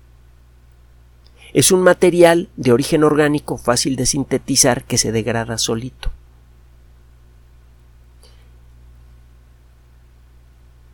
Es 1.52 1.72
un 1.72 1.82
material 1.82 2.48
de 2.56 2.72
origen 2.72 3.02
orgánico 3.02 3.56
fácil 3.56 3.96
de 3.96 4.06
sintetizar 4.06 4.84
que 4.84 4.98
se 4.98 5.10
degrada 5.12 5.58
solito. 5.58 6.12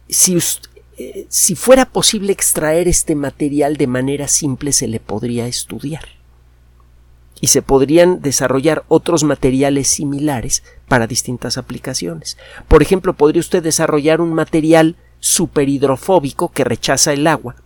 Si, 0.09 0.37
eh, 0.37 0.41
si 1.35 1.55
fuera 1.55 1.87
posible 1.87 2.31
extraer 2.31 2.89
este 2.89 3.15
material 3.15 3.79
de 3.79 3.87
manera 3.87 4.29
simple 4.29 4.71
se 4.71 4.87
le 4.87 5.01
podría 5.01 5.47
estudiar 5.47 6.05
y 7.41 7.47
se 7.47 7.63
podrían 7.63 8.21
desarrollar 8.21 8.85
otros 8.89 9.25
materiales 9.25 9.89
similares 9.89 10.63
para 10.89 11.07
distintas 11.07 11.57
aplicaciones. 11.57 12.37
Por 12.69 12.83
ejemplo, 12.83 13.15
podría 13.15 13.41
usted 13.41 13.63
desarrollar 13.63 14.21
un 14.21 14.35
material 14.35 14.97
superhidrofóbico 15.21 16.51
que 16.51 16.65
rechaza 16.65 17.15
el 17.15 17.27
agua, 17.27 17.57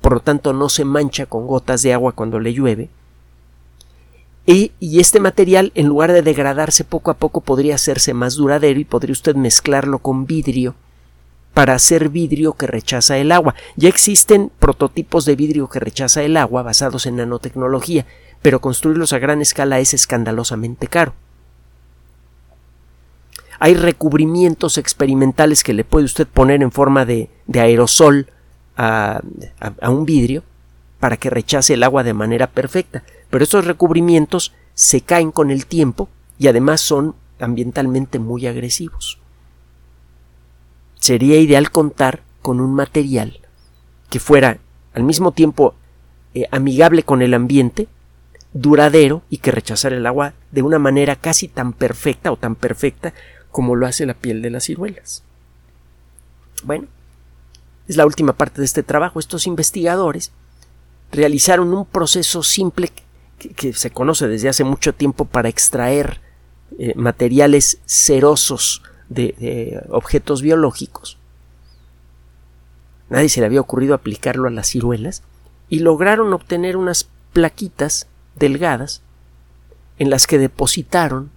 por 0.00 0.12
lo 0.12 0.20
tanto 0.20 0.52
no 0.52 0.68
se 0.68 0.84
mancha 0.84 1.26
con 1.26 1.48
gotas 1.48 1.82
de 1.82 1.92
agua 1.92 2.12
cuando 2.12 2.38
le 2.38 2.54
llueve, 2.54 2.90
y, 4.46 4.70
y, 4.78 5.00
este 5.00 5.18
material, 5.18 5.72
en 5.74 5.86
lugar 5.86 6.12
de 6.12 6.22
degradarse 6.22 6.84
poco 6.84 7.10
a 7.10 7.14
poco, 7.14 7.40
podría 7.40 7.74
hacerse 7.74 8.14
más 8.14 8.36
duradero 8.36 8.78
y 8.78 8.84
podría 8.84 9.14
usted 9.14 9.34
mezclarlo 9.34 9.98
con 9.98 10.26
vidrio 10.26 10.76
para 11.54 11.74
hacer 11.74 12.08
vidrio 12.08 12.54
que 12.54 12.66
rechaza 12.66 13.16
el 13.16 13.32
agua. 13.32 13.54
Ya 13.76 13.88
existen 13.88 14.50
prototipos 14.58 15.24
de 15.24 15.36
vidrio 15.36 15.68
que 15.68 15.80
rechaza 15.80 16.22
el 16.22 16.36
agua 16.36 16.62
basados 16.62 17.06
en 17.06 17.16
nanotecnología, 17.16 18.04
pero 18.42 18.60
construirlos 18.60 19.12
a 19.12 19.20
gran 19.20 19.40
escala 19.40 19.78
es 19.78 19.94
escandalosamente 19.94 20.88
caro. 20.88 21.14
Hay 23.60 23.74
recubrimientos 23.74 24.76
experimentales 24.78 25.62
que 25.62 25.72
le 25.72 25.84
puede 25.84 26.04
usted 26.04 26.26
poner 26.26 26.60
en 26.60 26.72
forma 26.72 27.06
de, 27.06 27.30
aerosol 27.54 28.26
a, 28.76 29.22
a 29.80 29.90
un 29.90 30.04
vidrio 30.04 30.42
para 30.98 31.16
que 31.16 31.30
rechace 31.30 31.74
el 31.74 31.84
agua 31.84 32.02
de 32.02 32.14
manera 32.14 32.48
perfecta, 32.48 33.04
pero 33.30 33.44
estos 33.44 33.64
recubrimientos 33.64 34.52
se 34.74 35.02
caen 35.02 35.30
con 35.30 35.52
el 35.52 35.66
tiempo 35.66 36.08
y 36.36 36.48
además 36.48 36.80
son 36.80 37.14
ambientalmente 37.38 38.18
muy 38.18 38.48
agresivos 38.48 39.20
sería 41.04 41.38
ideal 41.38 41.70
contar 41.70 42.22
con 42.40 42.62
un 42.62 42.74
material 42.74 43.38
que 44.08 44.20
fuera 44.20 44.56
al 44.94 45.02
mismo 45.02 45.32
tiempo 45.32 45.74
eh, 46.32 46.46
amigable 46.50 47.02
con 47.02 47.20
el 47.20 47.34
ambiente, 47.34 47.88
duradero 48.54 49.22
y 49.28 49.36
que 49.36 49.50
rechazara 49.50 49.96
el 49.96 50.06
agua 50.06 50.32
de 50.50 50.62
una 50.62 50.78
manera 50.78 51.14
casi 51.14 51.46
tan 51.46 51.74
perfecta 51.74 52.32
o 52.32 52.38
tan 52.38 52.54
perfecta 52.54 53.12
como 53.50 53.76
lo 53.76 53.86
hace 53.86 54.06
la 54.06 54.14
piel 54.14 54.40
de 54.40 54.48
las 54.48 54.64
ciruelas. 54.64 55.22
Bueno, 56.62 56.86
es 57.86 57.98
la 57.98 58.06
última 58.06 58.32
parte 58.32 58.62
de 58.62 58.64
este 58.64 58.82
trabajo. 58.82 59.20
Estos 59.20 59.46
investigadores 59.46 60.32
realizaron 61.12 61.74
un 61.74 61.84
proceso 61.84 62.42
simple 62.42 62.90
que, 63.56 63.74
se 63.74 63.90
conoce 63.90 64.26
desde 64.26 64.48
hace 64.48 64.64
mucho 64.64 64.94
tiempo 64.94 65.26
para 65.26 65.50
extraer 65.50 66.22
eh, 66.78 66.94
materiales 66.96 67.78
cerosos 67.84 68.80
de, 69.14 69.82
objetos 69.90 70.42
biológicos. 70.42 71.18
Nadie 73.08 73.28
se 73.28 73.40
le 73.40 73.46
había 73.46 73.60
ocurrido 73.60 73.94
aplicarlo 73.94 74.48
a 74.48 74.50
las 74.50 74.68
ciruelas 74.68 75.22
y 75.68 75.80
lograron 75.80 76.32
obtener 76.32 76.76
unas 76.76 77.08
plaquitas 77.32 78.06
delgadas 78.36 79.02
en 79.98 80.10
las 80.10 80.26
que 80.26 80.38
depositaron 80.38 81.30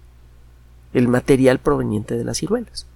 el 0.94 1.08
material 1.08 1.58
proveniente 1.58 2.16
de 2.16 2.24
las 2.24 2.38
ciruelas. 2.38 2.86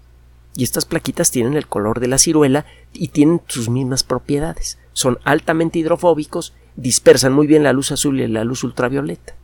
Y 0.55 0.65
estas 0.65 0.85
plaquitas 0.85 1.31
tienen 1.31 1.55
el 1.55 1.67
color 1.67 2.01
de 2.01 2.09
la 2.09 2.19
ciruela 2.19 2.67
y 2.93 3.09
tienen 3.09 3.41
sus 3.47 3.69
mismas 3.69 4.03
propiedades. 4.03 4.79
Son 4.93 5.19
altamente 5.25 5.79
hidrofóbicos, 5.79 6.53
dispersan 6.77 7.33
muy 7.33 7.47
bien 7.47 7.63
la 7.63 7.73
luz 7.73 7.93
azul 7.93 8.21
y 8.21 8.29
la 8.29 8.45
luz 8.45 8.65
ultravioleta. 8.65 9.35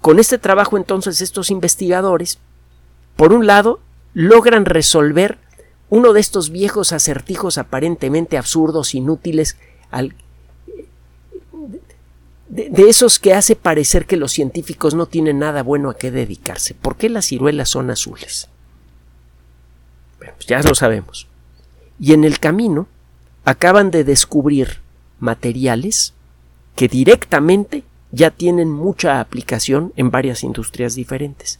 Con 0.00 0.18
este 0.18 0.38
trabajo 0.38 0.76
entonces 0.76 1.20
estos 1.20 1.50
investigadores 1.50 2.38
por 3.16 3.32
un 3.32 3.46
lado, 3.46 3.80
logran 4.14 4.64
resolver 4.64 5.38
uno 5.90 6.12
de 6.12 6.20
estos 6.20 6.50
viejos 6.50 6.92
acertijos 6.92 7.58
aparentemente 7.58 8.38
absurdos, 8.38 8.94
inútiles, 8.94 9.56
de, 12.48 12.88
esos 12.88 13.18
que 13.18 13.34
hace 13.34 13.56
parecer 13.56 14.06
que 14.06 14.16
los 14.16 14.32
científicos 14.32 14.94
no 14.94 15.06
tienen 15.06 15.38
nada 15.38 15.62
bueno 15.62 15.90
a 15.90 15.96
qué 15.96 16.10
dedicarse. 16.10 16.74
¿Por 16.74 16.96
qué 16.96 17.08
las 17.08 17.26
ciruelas 17.26 17.68
son 17.68 17.90
azules? 17.90 18.48
Bueno, 20.18 20.32
pues 20.36 20.46
ya 20.46 20.62
lo 20.62 20.74
sabemos. 20.74 21.28
Y 22.00 22.14
en 22.14 22.24
el 22.24 22.38
camino 22.38 22.88
acaban 23.44 23.90
de 23.90 24.04
descubrir 24.04 24.80
materiales 25.20 26.14
que 26.74 26.88
directamente 26.88 27.84
ya 28.12 28.30
tienen 28.30 28.70
mucha 28.70 29.20
aplicación 29.20 29.92
en 29.96 30.10
varias 30.10 30.42
industrias 30.42 30.94
diferentes 30.94 31.58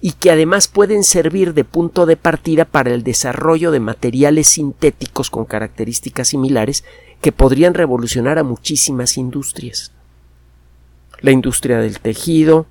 y 0.00 0.12
que 0.12 0.30
además 0.30 0.68
pueden 0.68 1.04
servir 1.04 1.54
de 1.54 1.64
punto 1.64 2.06
de 2.06 2.16
partida 2.16 2.64
para 2.64 2.92
el 2.92 3.02
desarrollo 3.02 3.70
de 3.70 3.80
materiales 3.80 4.48
sintéticos 4.48 5.30
con 5.30 5.44
características 5.44 6.28
similares 6.28 6.84
que 7.20 7.32
podrían 7.32 7.74
revolucionar 7.74 8.38
a 8.38 8.44
muchísimas 8.44 9.16
industrias. 9.16 9.92
La 11.20 11.32
industria 11.32 11.78
del 11.78 12.00
tejido, 12.00 12.66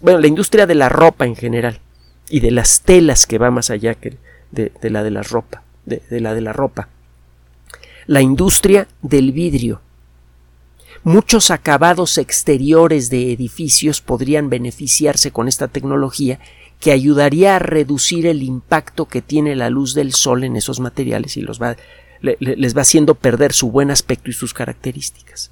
bueno, 0.00 0.20
la 0.20 0.26
industria 0.26 0.66
de 0.66 0.74
la 0.74 0.88
ropa 0.88 1.26
en 1.26 1.36
general 1.36 1.80
y 2.28 2.40
de 2.40 2.50
las 2.50 2.82
telas 2.82 3.26
que 3.26 3.38
va 3.38 3.50
más 3.50 3.70
allá 3.70 3.94
que 3.94 4.18
de, 4.50 4.72
la 4.90 5.02
de 5.02 5.10
la 5.10 5.22
ropa, 5.22 5.62
de 5.86 6.20
la 6.20 6.34
de 6.34 6.40
la 6.40 6.52
ropa. 6.52 6.88
La 8.06 8.20
industria 8.20 8.88
del 9.02 9.32
vidrio. 9.32 9.80
Muchos 11.04 11.50
acabados 11.50 12.18
exteriores 12.18 13.08
de 13.08 13.32
edificios 13.32 14.00
podrían 14.00 14.50
beneficiarse 14.50 15.30
con 15.30 15.46
esta 15.46 15.68
tecnología 15.68 16.40
que 16.80 16.92
ayudaría 16.92 17.56
a 17.56 17.60
reducir 17.60 18.26
el 18.26 18.42
impacto 18.42 19.06
que 19.06 19.22
tiene 19.22 19.56
la 19.56 19.70
luz 19.70 19.94
del 19.94 20.12
sol 20.12 20.44
en 20.44 20.56
esos 20.56 20.80
materiales 20.80 21.36
y 21.36 21.40
los 21.40 21.60
va, 21.60 21.76
les 22.20 22.76
va 22.76 22.82
haciendo 22.82 23.14
perder 23.14 23.52
su 23.52 23.70
buen 23.70 23.90
aspecto 23.90 24.30
y 24.30 24.32
sus 24.32 24.54
características. 24.54 25.50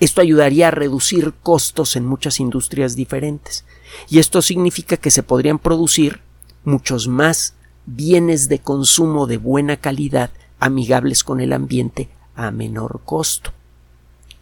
Esto 0.00 0.20
ayudaría 0.20 0.68
a 0.68 0.72
reducir 0.72 1.34
costos 1.42 1.94
en 1.94 2.06
muchas 2.06 2.40
industrias 2.40 2.96
diferentes 2.96 3.64
y 4.08 4.18
esto 4.18 4.42
significa 4.42 4.96
que 4.96 5.10
se 5.10 5.22
podrían 5.22 5.58
producir 5.58 6.20
muchos 6.64 7.06
más 7.06 7.54
bienes 7.86 8.48
de 8.48 8.58
consumo 8.58 9.26
de 9.26 9.36
buena 9.36 9.76
calidad 9.76 10.30
amigables 10.58 11.22
con 11.22 11.40
el 11.40 11.52
ambiente 11.52 12.08
a 12.34 12.50
menor 12.50 13.00
costo. 13.04 13.52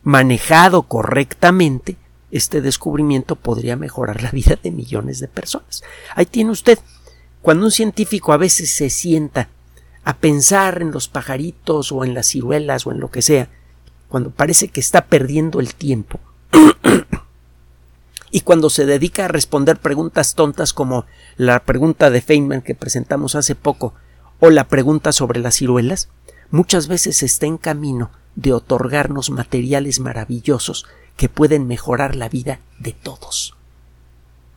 Manejado 0.08 0.84
correctamente, 0.84 1.98
este 2.30 2.62
descubrimiento 2.62 3.36
podría 3.36 3.76
mejorar 3.76 4.22
la 4.22 4.30
vida 4.30 4.58
de 4.62 4.70
millones 4.70 5.20
de 5.20 5.28
personas. 5.28 5.82
Ahí 6.14 6.24
tiene 6.24 6.50
usted. 6.50 6.78
Cuando 7.42 7.66
un 7.66 7.70
científico 7.70 8.32
a 8.32 8.38
veces 8.38 8.74
se 8.74 8.88
sienta 8.88 9.50
a 10.04 10.16
pensar 10.16 10.80
en 10.80 10.92
los 10.92 11.08
pajaritos 11.08 11.92
o 11.92 12.06
en 12.06 12.14
las 12.14 12.28
ciruelas 12.28 12.86
o 12.86 12.92
en 12.92 13.00
lo 13.00 13.10
que 13.10 13.20
sea, 13.20 13.50
cuando 14.08 14.30
parece 14.30 14.68
que 14.68 14.80
está 14.80 15.04
perdiendo 15.04 15.60
el 15.60 15.74
tiempo, 15.74 16.18
y 18.30 18.40
cuando 18.40 18.70
se 18.70 18.86
dedica 18.86 19.26
a 19.26 19.28
responder 19.28 19.76
preguntas 19.76 20.34
tontas 20.34 20.72
como 20.72 21.04
la 21.36 21.60
pregunta 21.64 22.08
de 22.08 22.22
Feynman 22.22 22.62
que 22.62 22.74
presentamos 22.74 23.34
hace 23.34 23.54
poco 23.54 23.92
o 24.40 24.48
la 24.48 24.68
pregunta 24.68 25.12
sobre 25.12 25.40
las 25.40 25.56
ciruelas, 25.56 26.08
muchas 26.50 26.88
veces 26.88 27.22
está 27.22 27.44
en 27.44 27.58
camino 27.58 28.10
de 28.38 28.52
otorgarnos 28.52 29.30
materiales 29.30 29.98
maravillosos 29.98 30.86
que 31.16 31.28
pueden 31.28 31.66
mejorar 31.66 32.14
la 32.14 32.28
vida 32.28 32.60
de 32.78 32.92
todos. 32.92 33.56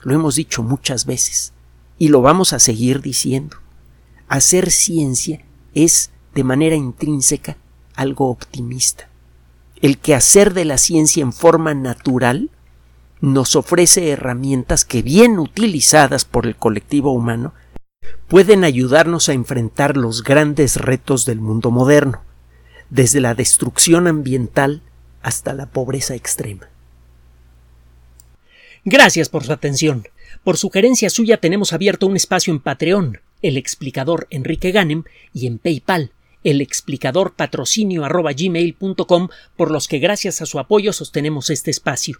Lo 0.04 0.14
hemos 0.14 0.36
dicho 0.36 0.62
muchas 0.62 1.08
veces 1.08 1.54
y 1.98 2.10
lo 2.10 2.22
vamos 2.22 2.54
a 2.54 2.60
seguir 2.60 3.02
diciendo. 3.02 3.58
Hacer 4.28 4.70
ciencia 4.70 5.44
es 5.74 6.12
de 6.36 6.44
manera 6.44 6.76
intrínseca 6.76 7.58
algo 7.96 8.30
optimista. 8.30 9.10
El 9.82 9.98
que 9.98 10.14
hacer 10.14 10.54
de 10.54 10.66
la 10.66 10.78
ciencia 10.78 11.24
en 11.24 11.34
forma 11.34 11.74
natural 11.74 12.52
nos 13.20 13.56
ofrece 13.56 14.12
herramientas 14.12 14.86
que 14.86 15.02
bien 15.02 15.40
utilizadas 15.40 16.24
por 16.24 16.46
el 16.46 16.56
colectivo 16.56 17.12
humano 17.14 17.54
pueden 18.28 18.64
ayudarnos 18.64 19.28
a 19.28 19.34
enfrentar 19.34 19.98
los 19.98 20.24
grandes 20.24 20.78
retos 20.78 21.26
del 21.26 21.42
mundo 21.42 21.72
moderno, 21.72 22.22
desde 22.92 23.22
la 23.22 23.34
destrucción 23.34 24.08
ambiental 24.08 24.84
hasta 25.24 25.54
la 25.54 25.66
pobreza 25.66 26.14
extrema. 26.14 26.70
Gracias 28.84 29.30
por 29.30 29.44
su 29.44 29.54
atención. 29.54 30.08
Por 30.44 30.58
sugerencia 30.58 31.10
suya 31.10 31.38
tenemos 31.38 31.74
abierto 31.74 32.06
un 32.06 32.16
espacio 32.16 32.54
en 32.54 32.60
Patreon, 32.60 33.22
el 33.42 33.58
explicador 33.58 34.28
Enrique 34.30 34.72
Ganem, 34.72 35.04
y 35.34 35.48
en 35.48 35.58
PayPal, 35.58 36.12
el 36.44 36.62
explicador 36.62 37.34
patrocinio 37.34 38.04
por 39.56 39.72
los 39.72 39.88
que 39.88 40.00
gracias 40.00 40.42
a 40.42 40.46
su 40.46 40.60
apoyo 40.60 40.94
sostenemos 40.94 41.50
este 41.50 41.72
espacio. 41.72 42.20